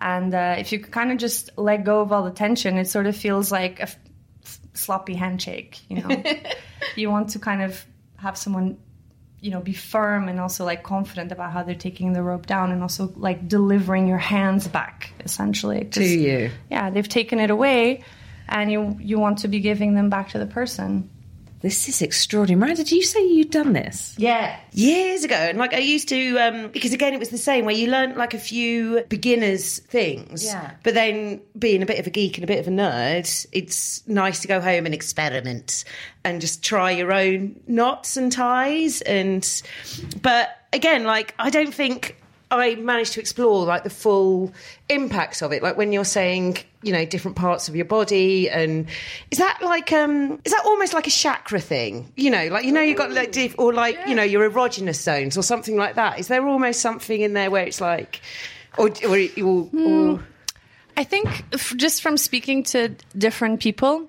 And 0.00 0.34
uh, 0.34 0.56
if 0.58 0.72
you 0.72 0.80
kind 0.80 1.12
of 1.12 1.18
just 1.18 1.50
let 1.56 1.84
go 1.84 2.00
of 2.00 2.12
all 2.12 2.24
the 2.24 2.30
tension, 2.30 2.78
it 2.78 2.86
sort 2.88 3.06
of 3.06 3.16
feels 3.16 3.52
like 3.52 3.78
a 3.78 3.82
f- 3.82 3.98
f- 4.44 4.60
sloppy 4.74 5.14
handshake. 5.14 5.80
You 5.88 6.02
know, 6.02 6.22
you 6.96 7.10
want 7.10 7.30
to 7.30 7.38
kind 7.38 7.62
of 7.62 7.84
have 8.16 8.36
someone 8.36 8.78
you 9.44 9.50
know 9.50 9.60
be 9.60 9.74
firm 9.74 10.28
and 10.30 10.40
also 10.40 10.64
like 10.64 10.82
confident 10.82 11.30
about 11.30 11.52
how 11.52 11.62
they're 11.62 11.74
taking 11.88 12.14
the 12.14 12.22
rope 12.22 12.46
down 12.46 12.72
and 12.72 12.80
also 12.80 13.12
like 13.16 13.46
delivering 13.46 14.08
your 14.08 14.22
hands 14.34 14.66
back 14.66 15.12
essentially 15.20 15.84
To 15.84 16.02
you. 16.02 16.50
yeah 16.70 16.88
they've 16.90 17.08
taken 17.20 17.38
it 17.38 17.50
away 17.50 18.02
and 18.48 18.72
you 18.72 18.96
you 19.00 19.18
want 19.18 19.36
to 19.40 19.48
be 19.48 19.60
giving 19.60 19.94
them 19.94 20.08
back 20.08 20.30
to 20.30 20.38
the 20.38 20.46
person 20.46 21.10
This 21.64 21.88
is 21.88 22.02
extraordinary. 22.02 22.60
Miranda, 22.60 22.84
did 22.84 22.92
you 22.92 23.02
say 23.02 23.26
you'd 23.26 23.50
done 23.50 23.72
this? 23.72 24.14
Yeah, 24.18 24.54
years 24.72 25.24
ago, 25.24 25.34
and 25.34 25.56
like 25.56 25.72
I 25.72 25.78
used 25.78 26.10
to, 26.10 26.36
um, 26.36 26.68
because 26.68 26.92
again, 26.92 27.14
it 27.14 27.18
was 27.18 27.30
the 27.30 27.38
same 27.38 27.64
where 27.64 27.74
you 27.74 27.90
learnt 27.90 28.18
like 28.18 28.34
a 28.34 28.38
few 28.38 29.02
beginners 29.08 29.78
things. 29.78 30.44
Yeah. 30.44 30.72
But 30.82 30.92
then, 30.92 31.40
being 31.58 31.82
a 31.82 31.86
bit 31.86 31.98
of 31.98 32.06
a 32.06 32.10
geek 32.10 32.36
and 32.36 32.44
a 32.44 32.46
bit 32.46 32.58
of 32.58 32.66
a 32.66 32.70
nerd, 32.70 33.46
it's 33.50 34.06
nice 34.06 34.40
to 34.40 34.48
go 34.48 34.60
home 34.60 34.84
and 34.84 34.94
experiment 34.94 35.86
and 36.22 36.42
just 36.42 36.62
try 36.62 36.90
your 36.90 37.14
own 37.14 37.58
knots 37.66 38.18
and 38.18 38.30
ties. 38.30 39.00
And 39.00 39.62
but 40.20 40.50
again, 40.74 41.04
like 41.04 41.34
I 41.38 41.48
don't 41.48 41.72
think 41.72 42.20
I 42.50 42.74
managed 42.74 43.14
to 43.14 43.20
explore 43.20 43.64
like 43.64 43.84
the 43.84 43.90
full 43.90 44.52
impacts 44.90 45.40
of 45.40 45.50
it. 45.52 45.62
Like 45.62 45.78
when 45.78 45.92
you're 45.92 46.04
saying, 46.04 46.58
you 46.84 46.92
know, 46.92 47.04
different 47.04 47.36
parts 47.36 47.68
of 47.68 47.76
your 47.76 47.84
body, 47.84 48.48
and 48.50 48.86
is 49.30 49.38
that 49.38 49.60
like 49.62 49.92
um, 49.92 50.40
is 50.44 50.52
that 50.52 50.62
almost 50.64 50.94
like 50.94 51.06
a 51.06 51.10
chakra 51.10 51.60
thing? 51.60 52.12
You 52.16 52.30
know, 52.30 52.48
like 52.48 52.64
you 52.64 52.72
know, 52.72 52.80
you've 52.80 52.98
got 52.98 53.10
like 53.12 53.32
diff- 53.32 53.58
or 53.58 53.72
like 53.72 53.98
you 54.06 54.14
know 54.14 54.22
your 54.22 54.48
erogenous 54.48 55.02
zones 55.02 55.36
or 55.38 55.42
something 55.42 55.76
like 55.76 55.94
that. 55.96 56.18
Is 56.18 56.28
there 56.28 56.46
almost 56.46 56.80
something 56.80 57.20
in 57.20 57.32
there 57.32 57.50
where 57.50 57.64
it's 57.64 57.80
like, 57.80 58.20
or 58.78 58.90
or, 59.06 59.18
or, 59.42 59.70
or 59.74 60.24
i 60.96 61.04
think 61.04 61.44
f- 61.52 61.74
just 61.76 62.02
from 62.02 62.16
speaking 62.16 62.62
to 62.62 62.88
different 63.16 63.60
people 63.60 64.08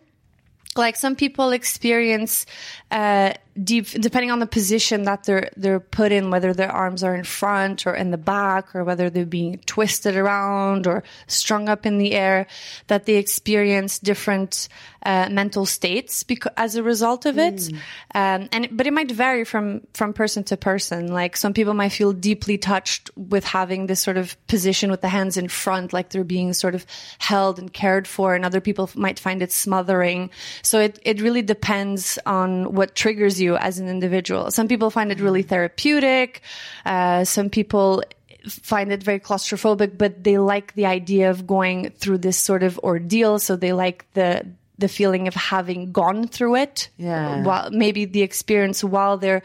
like 0.76 0.96
some 0.96 1.16
people 1.16 1.52
experience 1.52 2.46
uh, 2.92 3.34
deep 3.64 3.88
depending 3.88 4.32
on 4.32 4.40
the 4.40 4.48
position 4.48 5.04
that 5.04 5.24
they're 5.24 5.50
they're 5.56 5.80
put 5.80 6.12
in 6.12 6.30
whether 6.30 6.54
their 6.54 6.72
arms 6.72 7.04
are 7.04 7.16
in 7.16 7.24
front 7.24 7.88
or 7.88 7.96
in 7.96 8.12
the 8.12 8.18
back 8.18 8.76
or 8.76 8.84
whether 8.84 9.10
they're 9.10 9.26
being 9.26 9.58
twisted 9.66 10.18
around 10.18 10.88
or 10.88 11.04
strung 11.28 11.70
up 11.70 11.86
in 11.86 11.98
the 11.98 12.14
air 12.14 12.48
that 12.88 13.06
they 13.06 13.16
experience 13.16 14.00
different 14.00 14.68
uh, 15.06 15.30
mental 15.30 15.66
states 15.66 16.24
because 16.24 16.52
as 16.58 16.76
a 16.76 16.84
result 16.84 17.26
of 17.26 17.38
it. 17.38 17.72
Um, 18.14 18.50
and 18.52 18.68
but 18.72 18.88
it 18.88 18.92
might 18.92 19.12
vary 19.12 19.46
from 19.46 19.82
from 19.94 20.14
person 20.14 20.44
to 20.46 20.58
person. 20.58 21.14
Like 21.14 21.38
some 21.38 21.54
people 21.54 21.76
might 21.76 21.90
feel 21.90 22.12
deeply 22.12 22.58
touched 22.58 23.12
with 23.16 23.44
having 23.44 23.86
this 23.86 24.02
sort 24.02 24.18
of 24.18 24.36
position 24.48 24.90
with 24.90 25.02
the 25.02 25.10
hands 25.10 25.38
in 25.38 25.48
front 25.48 25.94
like 25.94 26.10
they're 26.10 26.24
being 26.24 26.54
sort 26.54 26.74
of 26.74 26.86
held 27.20 27.60
and 27.60 27.72
cared 27.72 28.08
for 28.08 28.36
and 28.36 28.44
other 28.44 28.60
people 28.60 28.90
might 28.96 29.20
find 29.20 29.42
it 29.42 29.52
smothering. 29.52 30.32
So 30.64 30.80
it, 30.80 31.00
it 31.04 31.22
really 31.22 31.44
depends 31.44 32.18
on 32.26 32.74
what 32.74 32.96
triggers 32.96 33.40
you 33.40 33.45
as 33.54 33.78
an 33.78 33.88
individual. 33.88 34.50
Some 34.50 34.68
people 34.68 34.90
find 34.90 35.12
it 35.12 35.20
really 35.20 35.44
therapeutic 35.44 36.42
uh, 36.86 37.24
some 37.24 37.50
people 37.50 38.04
find 38.48 38.92
it 38.92 39.04
very 39.04 39.20
claustrophobic 39.20 39.98
but 39.98 40.24
they 40.24 40.38
like 40.38 40.74
the 40.74 40.86
idea 40.86 41.30
of 41.30 41.48
going 41.48 41.90
through 41.92 42.20
this 42.20 42.38
sort 42.38 42.64
of 42.64 42.80
ordeal. 42.80 43.40
So 43.40 43.56
they 43.56 43.74
like 43.74 44.06
the 44.14 44.46
the 44.78 44.88
feeling 44.90 45.28
of 45.28 45.34
having 45.34 45.92
gone 45.94 46.28
through 46.28 46.56
it. 46.58 46.90
Yeah. 46.98 47.44
while 47.44 47.72
maybe 47.72 48.06
the 48.06 48.22
experience 48.22 48.84
while 48.84 49.18
they're 49.18 49.44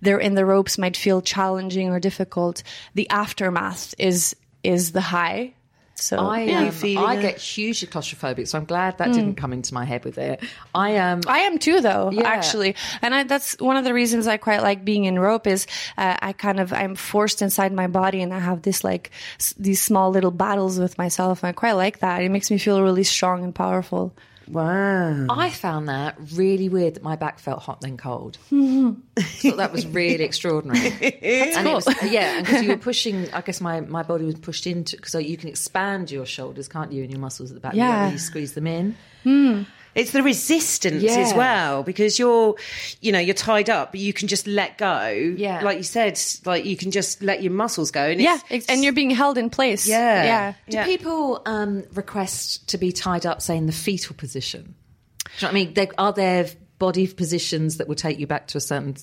they're 0.00 0.18
in 0.18 0.34
the 0.34 0.46
ropes 0.46 0.78
might 0.78 0.96
feel 0.96 1.20
challenging 1.20 1.90
or 1.90 2.00
difficult. 2.00 2.62
The 2.94 3.08
aftermath 3.10 3.94
is 3.98 4.34
is 4.62 4.92
the 4.92 5.00
high 5.00 5.54
So 6.02 6.18
I, 6.18 6.40
yeah. 6.42 6.60
um, 6.62 6.70
feeling 6.72 7.04
I 7.04 7.16
that? 7.16 7.22
get 7.22 7.38
hugely 7.40 7.86
claustrophobic, 7.86 8.48
so 8.48 8.58
I'm 8.58 8.64
glad 8.64 8.98
that 8.98 9.12
didn't 9.12 9.36
come 9.36 9.52
into 9.52 9.72
my 9.72 9.84
head 9.84 10.04
with 10.04 10.18
it. 10.18 10.42
I 10.74 10.96
um, 10.96 11.20
I 11.26 11.40
am 11.40 11.58
too, 11.58 11.80
though. 11.80 12.10
Yeah. 12.10 12.22
Actually, 12.26 12.74
and 13.00 13.14
I, 13.14 13.22
that's 13.22 13.56
one 13.60 13.76
of 13.76 13.84
the 13.84 13.94
reasons 13.94 14.26
I 14.26 14.36
quite 14.36 14.62
like 14.62 14.84
being 14.84 15.04
in 15.04 15.18
rope. 15.18 15.46
Is 15.46 15.66
uh, 15.96 16.16
I 16.20 16.32
kind 16.32 16.58
of 16.58 16.72
I'm 16.72 16.96
forced 16.96 17.40
inside 17.40 17.72
my 17.72 17.86
body, 17.86 18.20
and 18.20 18.34
I 18.34 18.40
have 18.40 18.62
this 18.62 18.82
like 18.82 19.10
s- 19.38 19.54
these 19.58 19.80
small 19.80 20.10
little 20.10 20.32
battles 20.32 20.78
with 20.78 20.98
myself. 20.98 21.42
And 21.42 21.48
I 21.50 21.52
quite 21.52 21.72
like 21.74 22.00
that. 22.00 22.22
It 22.22 22.30
makes 22.30 22.50
me 22.50 22.58
feel 22.58 22.82
really 22.82 23.04
strong 23.04 23.44
and 23.44 23.54
powerful. 23.54 24.12
Wow. 24.48 25.26
I 25.30 25.50
found 25.50 25.88
that 25.88 26.16
really 26.34 26.68
weird 26.68 26.94
that 26.94 27.02
my 27.02 27.16
back 27.16 27.38
felt 27.38 27.62
hot 27.62 27.80
then 27.80 27.96
cold. 27.96 28.36
thought 28.50 29.56
that 29.56 29.72
was 29.72 29.86
really 29.86 30.24
extraordinary. 30.24 30.78
and 31.22 31.66
it 31.68 31.74
was, 31.74 31.86
yeah, 32.04 32.40
because 32.40 32.62
you 32.62 32.68
were 32.70 32.76
pushing. 32.76 33.30
I 33.32 33.40
guess 33.40 33.60
my, 33.60 33.80
my 33.80 34.02
body 34.02 34.24
was 34.24 34.36
pushed 34.36 34.66
into 34.66 34.96
because 34.96 35.14
you 35.14 35.36
can 35.36 35.48
expand 35.48 36.10
your 36.10 36.26
shoulders, 36.26 36.68
can't 36.68 36.92
you, 36.92 37.02
and 37.02 37.10
your 37.10 37.20
muscles 37.20 37.50
at 37.50 37.54
the 37.54 37.60
back. 37.60 37.74
You 37.74 37.80
Yeah. 37.80 38.06
really 38.06 38.18
squeeze 38.18 38.52
them 38.54 38.66
in. 38.66 38.96
Hmm. 39.22 39.62
It's 39.94 40.12
the 40.12 40.22
resistance 40.22 41.02
Yeah. 41.02 41.18
as 41.18 41.34
well 41.34 41.82
because 41.82 42.18
you're, 42.18 42.56
you 43.00 43.12
know, 43.12 43.18
you're 43.18 43.34
tied 43.34 43.68
up, 43.68 43.92
but 43.92 44.00
you 44.00 44.12
can 44.12 44.26
just 44.28 44.46
let 44.46 44.78
go. 44.78 45.08
Yeah. 45.08 45.60
Like 45.62 45.76
you 45.76 45.82
said, 45.84 46.18
like 46.46 46.64
you 46.64 46.76
can 46.76 46.90
just 46.90 47.22
let 47.22 47.42
your 47.42 47.52
muscles 47.52 47.90
go. 47.90 48.02
And 48.04 48.20
Yeah, 48.20 48.38
it's, 48.48 48.66
and 48.66 48.82
you're 48.82 48.94
being 48.94 49.10
held 49.10 49.36
in 49.36 49.50
place. 49.50 49.86
Yeah. 49.86 50.24
yeah. 50.24 50.52
Do 50.68 50.76
Yeah. 50.78 50.84
people 50.84 51.42
um, 51.44 51.84
request 51.94 52.68
to 52.70 52.78
be 52.78 52.90
tied 52.92 53.26
up, 53.26 53.42
say, 53.42 53.56
in 53.56 53.66
the 53.66 53.72
fetal 53.72 54.16
position? 54.16 54.62
Do 54.62 54.66
you 54.68 55.42
know 55.42 55.48
what 55.48 55.50
I 55.50 55.54
mean? 55.54 55.74
There, 55.74 55.88
are 55.98 56.12
there 56.12 56.46
body 56.78 57.06
positions 57.06 57.76
that 57.76 57.86
will 57.88 57.94
take 57.94 58.18
you 58.18 58.26
back 58.26 58.46
to 58.48 58.58
a 58.58 58.60
certain? 58.60 58.96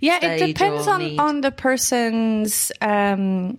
Yeah, 0.00 0.18
stage 0.18 0.42
it 0.42 0.46
depends 0.48 0.86
or 0.86 0.90
on 0.90 0.98
need. 1.00 1.18
on 1.20 1.40
the 1.40 1.50
person's 1.50 2.70
um 2.82 3.58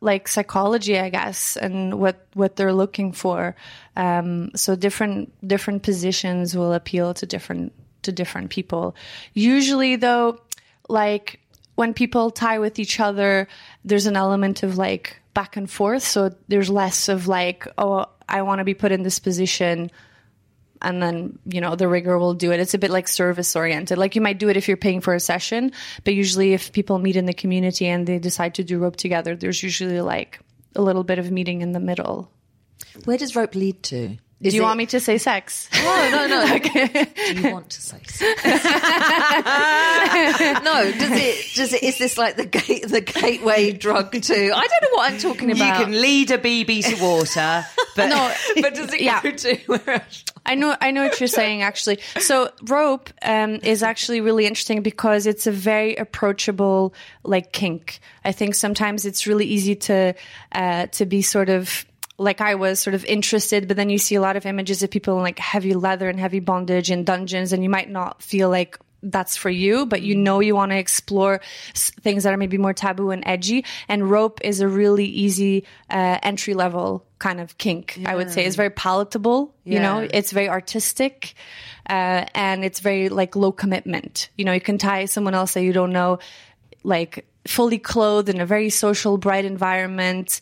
like 0.00 0.28
psychology, 0.28 0.98
I 0.98 1.10
guess, 1.10 1.56
and 1.56 1.98
what 1.98 2.26
what 2.34 2.56
they're 2.56 2.72
looking 2.72 3.12
for. 3.12 3.56
Um 3.96 4.50
so 4.54 4.76
different 4.76 5.32
different 5.46 5.82
positions 5.82 6.56
will 6.56 6.72
appeal 6.72 7.14
to 7.14 7.26
different 7.26 7.72
to 8.02 8.12
different 8.12 8.50
people. 8.50 8.94
Usually 9.34 9.96
though, 9.96 10.40
like 10.88 11.40
when 11.74 11.94
people 11.94 12.30
tie 12.30 12.58
with 12.58 12.78
each 12.78 13.00
other, 13.00 13.48
there's 13.84 14.06
an 14.06 14.16
element 14.16 14.62
of 14.62 14.78
like 14.78 15.20
back 15.34 15.56
and 15.56 15.70
forth, 15.70 16.02
so 16.02 16.34
there's 16.48 16.70
less 16.70 17.08
of 17.08 17.28
like, 17.28 17.68
oh, 17.78 18.06
I 18.28 18.42
want 18.42 18.58
to 18.58 18.64
be 18.64 18.74
put 18.74 18.92
in 18.92 19.04
this 19.04 19.18
position 19.20 19.90
and 20.82 21.02
then 21.02 21.38
you 21.46 21.60
know 21.60 21.76
the 21.76 21.88
rigger 21.88 22.18
will 22.18 22.34
do 22.34 22.52
it. 22.52 22.60
It's 22.60 22.74
a 22.74 22.78
bit 22.78 22.90
like 22.90 23.08
service 23.08 23.54
oriented. 23.56 23.98
Like 23.98 24.14
you 24.14 24.20
might 24.20 24.38
do 24.38 24.48
it 24.48 24.56
if 24.56 24.68
you're 24.68 24.76
paying 24.76 25.00
for 25.00 25.14
a 25.14 25.20
session 25.20 25.72
but 26.04 26.14
usually 26.14 26.54
if 26.54 26.72
people 26.72 26.98
meet 26.98 27.16
in 27.16 27.26
the 27.26 27.34
community 27.34 27.86
and 27.86 28.06
they 28.06 28.18
decide 28.18 28.54
to 28.54 28.64
do 28.64 28.78
rope 28.78 28.96
together 28.96 29.36
there's 29.36 29.62
usually 29.62 30.00
like 30.00 30.40
a 30.74 30.82
little 30.82 31.04
bit 31.04 31.18
of 31.18 31.30
meeting 31.30 31.60
in 31.60 31.72
the 31.72 31.80
middle. 31.80 32.30
Where 33.04 33.18
does 33.18 33.36
rope 33.36 33.54
lead 33.54 33.82
to? 33.84 34.18
Do 34.40 34.50
you 34.50 34.62
want 34.62 34.78
me 34.78 34.86
to 34.86 35.00
say 35.00 35.18
sex 35.18 35.68
No, 35.74 36.10
no, 36.10 36.26
no. 36.28 36.54
Okay. 36.56 37.08
Do 37.32 37.40
you 37.40 37.52
want 37.52 37.70
to 37.70 37.82
say? 37.82 37.98
sex? 38.06 38.20
no. 40.64 40.92
Does 40.92 41.10
it? 41.12 41.54
Does 41.54 41.72
it? 41.72 41.82
Is 41.82 41.98
this 41.98 42.18
like 42.18 42.36
the 42.36 42.46
gate, 42.46 42.88
the 42.88 43.00
gateway 43.00 43.72
drug 43.72 44.12
to? 44.12 44.34
I 44.34 44.48
don't 44.66 44.82
know 44.82 44.88
what 44.92 45.12
I'm 45.12 45.18
talking 45.18 45.50
about. 45.50 45.78
you 45.80 45.84
can 45.84 46.00
lead 46.00 46.30
a 46.30 46.38
Bibi 46.38 46.82
to 46.82 47.02
water, 47.02 47.64
but 47.96 48.08
no 48.08 48.32
but 48.60 48.74
does 48.74 48.92
it 48.92 49.00
Yeah. 49.00 49.22
go 49.22 49.30
to 49.32 49.56
where? 49.66 50.06
I 50.46 50.54
know, 50.54 50.74
I 50.80 50.92
know 50.92 51.04
what 51.04 51.20
you're 51.20 51.26
saying 51.26 51.62
actually. 51.62 51.98
So 52.20 52.50
rope 52.62 53.10
um, 53.22 53.56
is 53.62 53.82
actually 53.82 54.20
really 54.20 54.46
interesting 54.46 54.82
because 54.82 55.26
it's 55.26 55.46
a 55.46 55.52
very 55.52 55.96
approachable 55.96 56.94
like 57.22 57.52
kink. 57.52 58.00
I 58.24 58.32
think 58.32 58.54
sometimes 58.54 59.04
it's 59.04 59.26
really 59.26 59.46
easy 59.46 59.74
to 59.76 60.14
uh, 60.52 60.86
to 60.86 61.06
be 61.06 61.22
sort 61.22 61.48
of 61.50 61.84
like 62.18 62.40
I 62.40 62.56
was 62.56 62.80
sort 62.80 62.94
of 62.94 63.04
interested, 63.04 63.68
but 63.68 63.76
then 63.76 63.90
you 63.90 63.98
see 63.98 64.16
a 64.16 64.20
lot 64.20 64.36
of 64.36 64.44
images 64.44 64.82
of 64.82 64.90
people 64.90 65.16
in 65.16 65.22
like 65.22 65.38
heavy 65.38 65.74
leather 65.74 66.08
and 66.08 66.18
heavy 66.18 66.40
bondage 66.40 66.90
in 66.90 67.04
dungeons, 67.04 67.52
and 67.52 67.62
you 67.62 67.70
might 67.70 67.88
not 67.88 68.22
feel 68.22 68.50
like 68.50 68.78
that's 69.02 69.36
for 69.36 69.50
you, 69.50 69.86
but 69.86 70.02
you 70.02 70.16
know 70.16 70.40
you 70.40 70.56
want 70.56 70.72
to 70.72 70.76
explore 70.76 71.40
things 71.74 72.24
that 72.24 72.34
are 72.34 72.36
maybe 72.36 72.58
more 72.58 72.72
taboo 72.72 73.10
and 73.10 73.22
edgy. 73.26 73.64
And 73.86 74.10
rope 74.10 74.40
is 74.42 74.60
a 74.60 74.68
really 74.68 75.06
easy 75.06 75.64
uh, 75.88 76.18
entry 76.22 76.54
level 76.54 77.06
kind 77.20 77.40
of 77.40 77.56
kink. 77.58 78.00
I 78.04 78.16
would 78.16 78.30
say 78.30 78.44
it's 78.44 78.56
very 78.56 78.70
palatable. 78.70 79.54
You 79.64 79.80
know, 79.80 80.08
it's 80.12 80.32
very 80.32 80.48
artistic, 80.48 81.34
uh, 81.88 82.24
and 82.34 82.64
it's 82.64 82.80
very 82.80 83.08
like 83.08 83.36
low 83.36 83.52
commitment. 83.52 84.28
You 84.36 84.44
know, 84.44 84.52
you 84.52 84.60
can 84.60 84.78
tie 84.78 85.04
someone 85.04 85.34
else 85.34 85.54
that 85.54 85.62
you 85.62 85.72
don't 85.72 85.92
know, 85.92 86.18
like 86.82 87.24
fully 87.46 87.78
clothed 87.78 88.28
in 88.28 88.40
a 88.40 88.46
very 88.46 88.70
social, 88.70 89.16
bright 89.18 89.44
environment. 89.44 90.40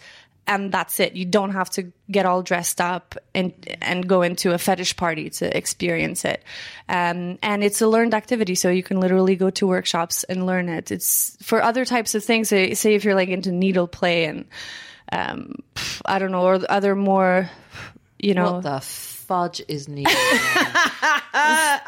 And 0.48 0.70
that's 0.70 1.00
it. 1.00 1.14
You 1.14 1.24
don't 1.24 1.50
have 1.50 1.70
to 1.70 1.92
get 2.08 2.24
all 2.24 2.40
dressed 2.40 2.80
up 2.80 3.16
and 3.34 3.52
and 3.82 4.08
go 4.08 4.22
into 4.22 4.52
a 4.52 4.58
fetish 4.58 4.96
party 4.96 5.28
to 5.30 5.56
experience 5.56 6.24
it. 6.24 6.42
Um, 6.88 7.38
and 7.42 7.64
it's 7.64 7.80
a 7.80 7.88
learned 7.88 8.14
activity, 8.14 8.54
so 8.54 8.70
you 8.70 8.84
can 8.84 9.00
literally 9.00 9.34
go 9.34 9.50
to 9.50 9.66
workshops 9.66 10.22
and 10.24 10.46
learn 10.46 10.68
it. 10.68 10.92
It's 10.92 11.36
for 11.42 11.60
other 11.62 11.84
types 11.84 12.14
of 12.14 12.22
things. 12.22 12.48
Say, 12.48 12.74
say 12.74 12.94
if 12.94 13.04
you're 13.04 13.16
like 13.16 13.28
into 13.28 13.50
needle 13.50 13.88
play 13.88 14.26
and 14.26 14.44
um, 15.10 15.56
I 16.04 16.20
don't 16.20 16.30
know, 16.30 16.42
or 16.42 16.60
other 16.68 16.94
more, 16.94 17.50
you 18.18 18.34
know, 18.34 18.60
fudge 19.26 19.62
is 19.68 19.88
needed? 19.88 20.12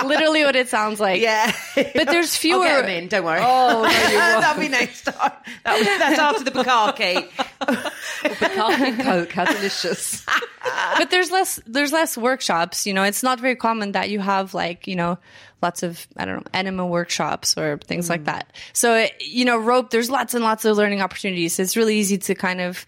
literally 0.04 0.44
what 0.44 0.56
it 0.56 0.68
sounds 0.68 1.00
like. 1.00 1.20
yeah. 1.20 1.52
But 1.74 2.06
there's 2.06 2.36
fewer. 2.36 2.66
'em 2.66 2.86
in, 2.86 3.08
don't 3.08 3.24
worry. 3.24 3.40
Oh, 3.42 3.82
no. 3.82 3.88
That'll 4.40 4.60
be 4.60 4.68
next 4.68 5.02
time. 5.02 5.32
That'll 5.64 5.84
that's 5.84 6.18
after 6.18 6.44
the 6.44 6.50
bukkake. 6.50 7.30
Bacardi 8.22 8.80
and 8.80 9.00
Coke, 9.02 9.32
how 9.32 9.44
delicious. 9.44 10.24
but 10.98 11.10
there's 11.10 11.30
less 11.30 11.60
there's 11.66 11.92
less 11.92 12.16
workshops 12.16 12.86
you 12.86 12.92
know 12.92 13.02
it's 13.02 13.22
not 13.22 13.40
very 13.40 13.56
common 13.56 13.92
that 13.92 14.10
you 14.10 14.20
have 14.20 14.54
like 14.54 14.86
you 14.86 14.96
know 14.96 15.18
lots 15.62 15.82
of 15.82 16.06
i 16.16 16.24
don't 16.24 16.36
know 16.36 16.50
enema 16.52 16.86
workshops 16.86 17.56
or 17.56 17.78
things 17.78 18.08
like 18.08 18.22
mm. 18.22 18.26
that 18.26 18.52
so 18.72 18.94
it, 18.94 19.12
you 19.20 19.44
know 19.44 19.56
rope 19.56 19.90
there's 19.90 20.10
lots 20.10 20.34
and 20.34 20.44
lots 20.44 20.64
of 20.64 20.76
learning 20.76 21.00
opportunities 21.00 21.58
it's 21.58 21.76
really 21.76 21.96
easy 21.96 22.18
to 22.18 22.34
kind 22.34 22.60
of 22.60 22.84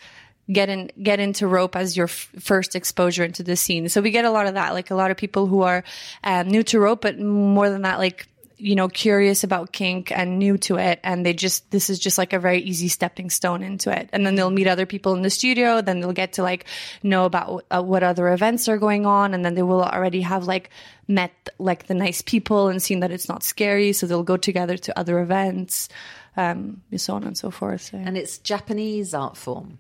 get 0.53 0.69
in 0.69 0.91
get 1.03 1.21
into 1.21 1.47
rope 1.47 1.77
as 1.77 1.97
your 1.97 2.07
f- 2.07 2.31
first 2.39 2.75
exposure 2.75 3.25
into 3.25 3.43
the 3.43 3.57
scene. 3.57 3.89
So 3.89 4.01
we 4.01 4.11
get 4.11 4.25
a 4.25 4.31
lot 4.31 4.47
of 4.47 4.55
that 4.55 4.73
like 4.73 4.91
a 4.91 4.95
lot 4.95 5.11
of 5.11 5.17
people 5.17 5.47
who 5.47 5.63
are 5.63 5.85
um, 6.25 6.49
new 6.49 6.63
to 6.65 6.81
rope 6.81 7.03
but 7.03 7.19
more 7.19 7.71
than 7.71 7.83
that 7.83 7.99
like 7.99 8.27
you 8.61 8.75
know 8.75 8.89
curious 8.89 9.43
about 9.43 9.73
kink 9.73 10.13
and 10.13 10.39
new 10.39 10.59
to 10.59 10.77
it. 10.77 11.01
And 11.03 11.25
they 11.25 11.33
just 11.33 11.71
this 11.71 11.91
is 11.91 11.99
just 11.99 12.19
like 12.19 12.33
a 12.33 12.39
very 12.39 12.61
easy 12.61 12.89
stepping 12.89 13.31
stone 13.31 13.63
into 13.63 13.91
it. 13.91 14.11
And 14.13 14.27
then 14.27 14.35
they'll 14.35 14.51
meet 14.51 14.67
other 14.67 14.87
people 14.87 15.15
in 15.15 15.23
the 15.23 15.31
studio. 15.31 15.81
Then 15.81 16.01
they'll 16.01 16.13
get 16.13 16.35
to 16.35 16.43
like 16.43 16.67
know 17.03 17.25
about 17.25 17.65
uh, 17.71 17.83
what 17.83 18.03
other 18.03 18.29
events 18.29 18.69
are 18.69 18.79
going 18.79 19.07
on. 19.07 19.35
And 19.35 19.45
then 19.45 19.55
they 19.55 19.63
will 19.63 19.83
already 19.83 20.21
have 20.21 20.45
like 20.45 20.71
met 21.09 21.33
like 21.59 21.87
the 21.87 21.95
nice 21.95 22.23
people 22.23 22.69
and 22.69 22.83
seen 22.83 23.01
that 23.01 23.11
it's 23.11 23.29
not 23.29 23.43
scary. 23.43 23.93
So 23.93 24.07
they'll 24.07 24.23
go 24.23 24.37
together 24.37 24.77
to 24.77 24.99
other 24.99 25.21
events 25.21 25.89
um 26.37 26.81
so 26.97 27.15
on 27.15 27.25
and 27.25 27.37
so 27.37 27.51
forth. 27.51 27.83
So. 27.83 27.97
And 27.97 28.17
it's 28.17 28.39
Japanese 28.39 29.15
art 29.15 29.37
form. 29.37 29.79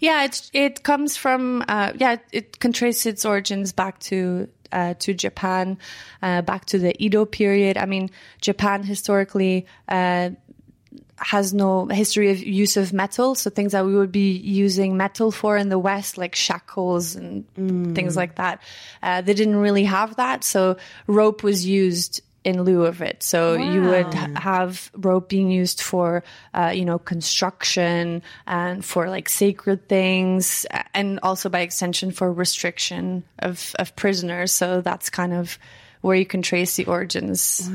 Yeah, 0.00 0.24
it's 0.24 0.50
it 0.52 0.82
comes 0.82 1.16
from 1.16 1.64
uh, 1.68 1.92
yeah, 1.96 2.12
it, 2.12 2.24
it 2.32 2.60
can 2.60 2.72
trace 2.72 3.06
its 3.06 3.24
origins 3.24 3.72
back 3.72 3.98
to 4.00 4.48
uh, 4.72 4.94
to 5.00 5.14
Japan, 5.14 5.78
uh, 6.22 6.42
back 6.42 6.66
to 6.66 6.78
the 6.78 6.94
Edo 7.02 7.24
period. 7.24 7.76
I 7.76 7.86
mean, 7.86 8.10
Japan 8.40 8.82
historically. 8.82 9.66
Uh, 9.88 10.30
has 11.20 11.52
no 11.52 11.86
history 11.86 12.30
of 12.30 12.38
use 12.38 12.76
of 12.76 12.92
metal, 12.92 13.34
so 13.34 13.50
things 13.50 13.72
that 13.72 13.84
we 13.84 13.92
would 13.96 14.12
be 14.12 14.30
using 14.30 14.96
metal 14.96 15.32
for 15.32 15.56
in 15.56 15.68
the 15.68 15.78
West, 15.78 16.16
like 16.16 16.36
shackles 16.36 17.16
and 17.16 17.44
things 17.92 18.16
like 18.16 18.36
that, 18.36 18.62
uh, 19.02 19.20
they 19.20 19.34
didn't 19.34 19.56
really 19.56 19.82
have 19.82 20.14
that. 20.14 20.44
So 20.44 20.76
rope 21.08 21.42
was 21.42 21.66
used 21.66 22.22
in 22.44 22.62
lieu 22.62 22.84
of 22.86 23.02
it. 23.02 23.22
So 23.22 23.54
you 23.54 23.82
would 23.82 24.14
have 24.14 24.90
rope 24.94 25.28
being 25.28 25.50
used 25.50 25.80
for, 25.80 26.22
uh, 26.54 26.72
you 26.74 26.84
know, 26.84 26.98
construction 26.98 28.22
and 28.46 28.84
for 28.84 29.08
like 29.08 29.28
sacred 29.28 29.88
things, 29.88 30.64
uh, 30.70 30.82
and 30.94 31.20
also 31.22 31.48
by 31.48 31.60
extension 31.60 32.10
for 32.10 32.32
restriction 32.32 33.24
of 33.40 33.74
of 33.78 33.94
prisoners. 33.96 34.52
So 34.52 34.80
that's 34.80 35.10
kind 35.10 35.32
of 35.32 35.58
where 36.00 36.16
you 36.16 36.24
can 36.26 36.42
trace 36.42 36.76
the 36.76 36.84
origins 36.86 37.68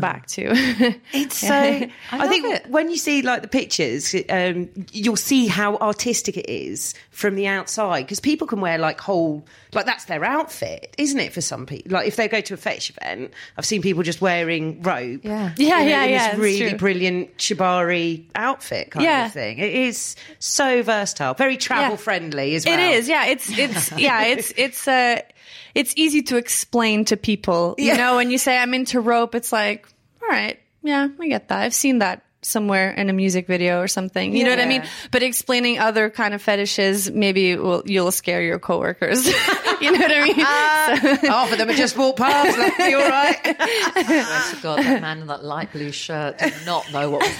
back 0.00 0.26
to. 0.28 0.48
It's 1.12 1.38
so. 1.38 1.48
I, 1.54 1.90
love 2.12 2.28
think 2.28 2.46
it. 2.46 2.66
when 2.70 2.90
you 2.90 2.96
see 2.96 3.22
like 3.22 3.42
the 3.42 3.48
pictures, 3.48 4.14
um, 4.28 4.68
you'll 4.92 5.16
see 5.16 5.46
how 5.46 5.76
artistic 5.76 6.36
it 6.36 6.48
is 6.50 6.94
from 7.10 7.34
the 7.34 7.46
outside 7.46 8.02
because 8.02 8.20
people 8.20 8.46
can 8.46 8.60
wear 8.60 8.78
like 8.78 9.00
whole 9.00 9.44
like 9.72 9.86
that's 9.86 10.04
their 10.06 10.24
outfit, 10.24 10.94
isn't 10.98 11.18
it? 11.18 11.32
For 11.32 11.40
some 11.40 11.66
people, 11.66 11.92
like 11.92 12.06
if 12.06 12.16
they 12.16 12.28
go 12.28 12.40
to 12.40 12.54
a 12.54 12.56
fetish 12.56 12.90
event, 12.90 13.32
I've 13.56 13.64
seen 13.66 13.82
people 13.82 14.02
just 14.02 14.20
wearing 14.20 14.82
rope. 14.82 15.20
Yeah. 15.24 15.52
Yeah, 15.56 15.56
you 15.56 15.68
know, 15.68 15.76
yeah, 15.90 16.04
in 16.04 16.10
yeah, 16.10 16.18
This 16.18 16.32
it's 16.32 16.38
really 16.40 16.70
true. 16.70 16.78
brilliant 16.78 17.36
shibari 17.38 18.24
outfit 18.34 18.90
kind 18.90 19.04
Yeah. 19.04 19.26
of 19.26 19.32
thing. 19.32 19.58
It 19.58 19.72
is 19.74 20.16
so 20.38 20.82
versatile, 20.82 21.34
very 21.34 21.56
travel 21.56 21.96
friendly 21.96 22.54
as 22.54 22.64
well. 22.66 22.78
It 22.78 22.96
is, 22.96 23.08
yeah. 23.08 23.26
It's 23.26 23.50
it's 23.58 23.92
yeah. 23.98 24.24
It's 24.24 24.52
it's 24.56 24.86
uh 24.88 25.20
it's 25.74 25.92
easy 25.96 26.22
to 26.22 26.36
explain 26.36 27.04
to 27.06 27.16
people. 27.16 27.74
You 27.78 27.86
Yeah. 27.86 27.96
know, 27.96 28.16
when 28.16 28.30
you 28.30 28.38
say 28.38 28.56
I'm 28.58 28.74
into 28.74 29.00
rope, 29.00 29.34
it's 29.34 29.52
like, 29.52 29.86
all 30.22 30.28
right, 30.28 30.58
yeah, 30.82 31.08
I 31.20 31.28
get 31.28 31.48
that. 31.48 31.60
I've 31.62 31.74
seen 31.74 31.98
that 32.00 32.22
somewhere 32.40 32.92
in 32.92 33.10
a 33.10 33.12
music 33.12 33.48
video 33.48 33.80
or 33.80 33.88
something. 33.88 34.34
You 34.34 34.44
know 34.44 34.50
what 34.50 34.60
I 34.60 34.64
mean? 34.66 34.84
But 35.10 35.24
explaining 35.24 35.80
other 35.80 36.08
kind 36.08 36.34
of 36.34 36.40
fetishes, 36.40 37.10
maybe 37.10 37.56
will, 37.56 37.82
you'll 37.84 38.12
scare 38.12 38.40
your 38.42 38.60
coworkers. 38.60 39.26
you 39.80 39.90
know 39.92 39.98
what 39.98 40.12
I 40.12 40.22
mean? 40.24 40.34
Half 41.30 41.50
of 41.52 41.58
them 41.58 41.68
have 41.68 41.76
just 41.76 41.96
walked 41.96 42.18
past. 42.18 42.56
Like, 42.56 42.78
you 42.90 43.00
all 43.00 43.08
right? 43.08 43.36
Swear 43.42 44.54
to 44.54 44.56
God, 44.62 44.78
that 44.84 45.00
man 45.02 45.18
in 45.22 45.26
that 45.26 45.42
light 45.44 45.72
blue 45.72 45.90
shirt 45.90 46.38
did 46.38 46.54
not 46.64 46.90
know 46.92 47.10
what 47.10 47.22
was 47.22 47.36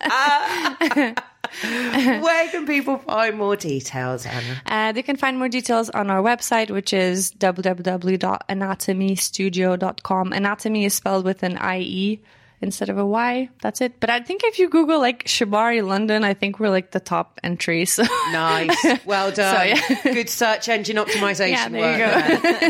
happening. 0.00 1.14
Where 1.62 2.48
can 2.50 2.66
people 2.66 2.98
find 2.98 3.36
more 3.36 3.56
details, 3.56 4.26
Anna? 4.26 4.62
Uh, 4.66 4.92
they 4.92 5.02
can 5.02 5.16
find 5.16 5.38
more 5.38 5.48
details 5.48 5.88
on 5.90 6.10
our 6.10 6.22
website, 6.22 6.70
which 6.70 6.92
is 6.92 7.32
www.anatomiestudio.com. 7.32 10.32
Anatomy 10.32 10.84
is 10.84 10.94
spelled 10.94 11.24
with 11.24 11.42
an 11.42 11.58
IE 11.74 12.20
instead 12.60 12.88
of 12.88 12.98
a 12.98 13.06
Y. 13.06 13.48
That's 13.62 13.80
it. 13.80 14.00
But 14.00 14.10
I 14.10 14.18
think 14.20 14.42
if 14.44 14.58
you 14.58 14.68
Google 14.68 14.98
like 14.98 15.22
Shibari 15.26 15.80
London, 15.86 16.24
I 16.24 16.34
think 16.34 16.58
we're 16.58 16.70
like 16.70 16.90
the 16.90 16.98
top 16.98 17.38
entry. 17.44 17.84
So 17.84 18.02
Nice. 18.32 18.76
Well 19.06 19.30
done. 19.42 19.68
yeah. 19.68 19.80
Good 20.02 20.28
search 20.28 20.68
engine 20.68 20.96
optimization 20.96 21.50
yeah, 21.50 21.68
there 21.68 21.80
work. 21.80 21.98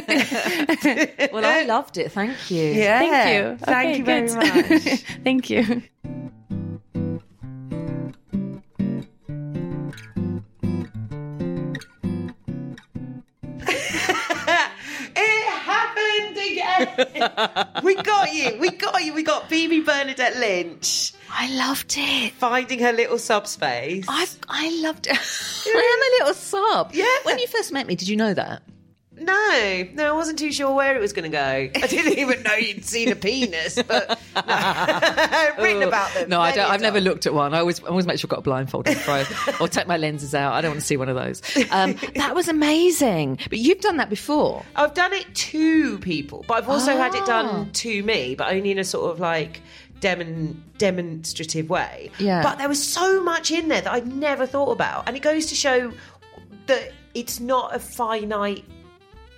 you 0.09 1.07
go. 1.29 1.33
Well, 1.33 1.45
I 1.47 1.63
loved 1.63 1.97
it. 1.97 2.13
Thank 2.13 2.51
you. 2.51 2.65
Yeah. 2.65 2.99
Thank 2.99 3.61
you. 3.61 3.65
Thank 3.65 3.89
Okay, 3.89 3.99
you 3.99 4.05
very 4.05 4.29
good. 4.29 4.37
much. 4.37 5.01
Thank 5.25 5.49
you. 5.51 5.83
we 17.83 17.95
got 17.97 18.33
you. 18.35 18.59
We 18.59 18.71
got 18.71 19.05
you. 19.05 19.15
We 19.15 19.23
got 19.23 19.49
Phoebe 19.49 19.81
Bernadette 19.81 20.37
Lynch 20.37 21.13
I 21.31 21.55
loved 21.55 21.95
it. 21.97 22.33
finding 22.33 22.79
her 22.81 22.93
little 22.93 23.19
subspace. 23.19 24.05
I 24.09 24.27
I 24.49 24.81
loved 24.83 25.07
it. 25.07 25.17
I 25.67 26.19
am 26.21 26.23
a 26.23 26.25
little 26.25 26.35
sob. 26.35 26.91
Yeah. 26.95 27.07
When 27.25 27.39
you 27.39 27.47
first 27.47 27.73
met 27.73 27.87
me, 27.87 27.95
did 27.95 28.09
you 28.09 28.17
know 28.17 28.35
that? 28.35 28.63
No, 29.21 29.89
no, 29.95 30.09
I 30.09 30.13
wasn't 30.13 30.39
too 30.39 30.53
sure 30.53 30.73
where 30.75 30.97
it 30.97 31.01
was 31.01 31.13
going 31.13 31.31
to 31.31 31.37
go. 31.37 31.41
I 31.83 31.87
didn't 31.87 32.19
even 32.19 32.43
know 32.43 32.55
you'd 32.55 32.85
seen 32.85 33.11
a 33.11 33.17
penis, 33.17 33.75
but 33.83 34.09
no. 34.09 34.17
I've 34.47 35.59
written 35.59 35.83
about 35.83 36.13
them. 36.15 36.29
No, 36.29 36.41
I 36.41 36.53
don't. 36.55 36.71
I've 36.71 36.81
never 36.81 37.01
looked 37.01 37.27
at 37.27 37.35
one. 37.35 37.55
I 37.55 37.59
always, 37.61 37.83
I 37.83 37.89
always 37.89 38.07
make 38.07 38.19
sure 38.19 38.27
I've 38.27 38.31
got 38.31 38.39
a 38.41 38.43
blindfold 38.43 38.89
on 38.89 38.95
throw 38.95 39.25
or 39.61 39.69
take 39.69 39.87
my 39.87 39.97
lenses 39.97 40.35
out. 40.35 40.53
I 40.53 40.61
don't 40.61 40.71
want 40.73 40.81
to 40.81 40.87
see 40.87 40.97
one 40.97 41.09
of 41.09 41.17
those. 41.17 41.43
Um, 41.71 41.97
that 42.17 42.35
was 42.35 42.49
amazing. 42.49 43.39
But 43.49 43.59
you've 43.59 43.81
done 43.81 43.97
that 43.99 44.11
before. 44.11 44.65
I've 44.77 44.95
done 44.95 45.13
it 45.13 45.33
to 45.35 45.99
people, 45.99 46.45
but 46.47 46.55
I've 46.59 46.69
also 46.69 46.97
had 46.97 47.15
it 47.15 47.23
Ah. 47.23 47.27
done 47.27 47.71
to 47.73 48.03
me, 48.03 48.35
but 48.35 48.53
only 48.53 48.71
in 48.71 48.79
a 48.79 48.85
sort 48.85 49.11
of 49.13 49.21
like 49.21 49.61
demon, 50.01 50.63
demonstrative 50.79 51.69
way. 51.71 52.11
Yeah. 52.19 52.43
But 52.43 52.59
there 52.59 52.69
was 52.69 52.83
so 52.83 53.23
much 53.23 53.51
in 53.51 53.69
there 53.69 53.81
that 53.81 53.93
I'd 53.93 54.07
never 54.07 54.47
thought 54.47 54.71
about, 54.71 55.05
and 55.09 55.17
it 55.17 55.21
goes 55.23 55.47
to 55.47 55.55
show 55.55 55.93
that 56.67 56.93
it's 57.15 57.41
not 57.41 57.75
a 57.75 57.79
finite 57.79 58.65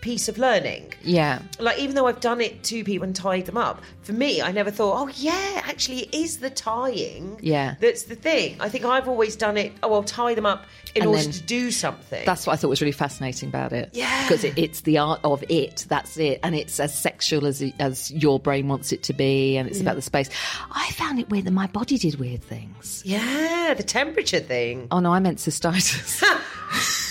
piece 0.01 0.29
of 0.29 0.39
learning. 0.39 0.93
Yeah. 1.03 1.43
Like 1.59 1.79
even 1.79 1.95
though 1.95 2.07
I've 2.07 2.21
done 2.21 2.41
it 2.41 2.63
to 2.65 2.85
people 2.85 3.05
and 3.05 3.15
tied 3.15 3.47
them 3.47 3.57
up, 3.57 3.83
for 4.03 4.13
me, 4.13 4.43
I 4.43 4.53
never 4.53 4.71
thought, 4.71 5.01
oh 5.01 5.13
yeah, 5.17 5.63
actually, 5.65 6.01
it 6.01 6.15
is 6.15 6.39
the 6.39 6.51
tying. 6.51 7.39
Yeah. 7.43 7.75
that's 7.81 8.05
the 8.05 8.17
thing. 8.17 8.57
I 8.61 8.69
think 8.69 8.85
I've 8.85 9.09
always 9.09 9.37
done 9.37 9.57
it. 9.57 9.73
Oh, 9.83 9.95
I'll 9.95 10.03
tie 10.03 10.35
them 10.35 10.47
up 10.47 10.65
in 10.95 11.03
And 11.03 11.11
order 11.11 11.31
to 11.31 11.43
do 11.43 11.71
something. 11.71 12.25
That's 12.25 12.47
what 12.47 12.55
I 12.55 12.57
thought 12.57 12.69
was 12.69 12.81
really 12.81 12.93
fascinating 12.93 13.49
about 13.49 13.73
it. 13.73 13.91
Yeah. 13.93 14.23
because 14.25 14.45
it, 14.45 14.57
it's 14.57 14.83
the 14.83 14.99
art 14.99 15.21
of 15.25 15.45
it. 15.49 15.87
That's 15.89 16.17
it, 16.17 16.41
and 16.43 16.55
it's 16.55 16.81
as 16.81 16.97
sexual 16.97 17.47
as 17.47 17.63
as 17.79 18.11
your 18.11 18.41
brain 18.41 18.69
wants 18.69 18.93
it 18.93 19.03
to 19.05 19.13
be, 19.13 19.57
and 19.57 19.69
it's 19.69 19.79
mm. 19.79 19.83
about 19.83 19.97
the 19.97 20.03
space. 20.03 20.31
I 20.71 20.91
found 20.93 21.19
it 21.19 21.29
weird 21.29 21.45
that 21.45 21.53
my 21.53 21.67
body 21.67 21.99
did 21.99 22.17
weird 22.17 22.43
things. 22.43 23.03
yeah, 23.05 23.75
the 23.77 23.83
temperature 23.83 24.41
thing. 24.41 24.89
Oh 24.91 25.01
no, 25.01 25.13
I 25.13 25.21
meant 25.21 25.39
cystitis. 25.39 26.23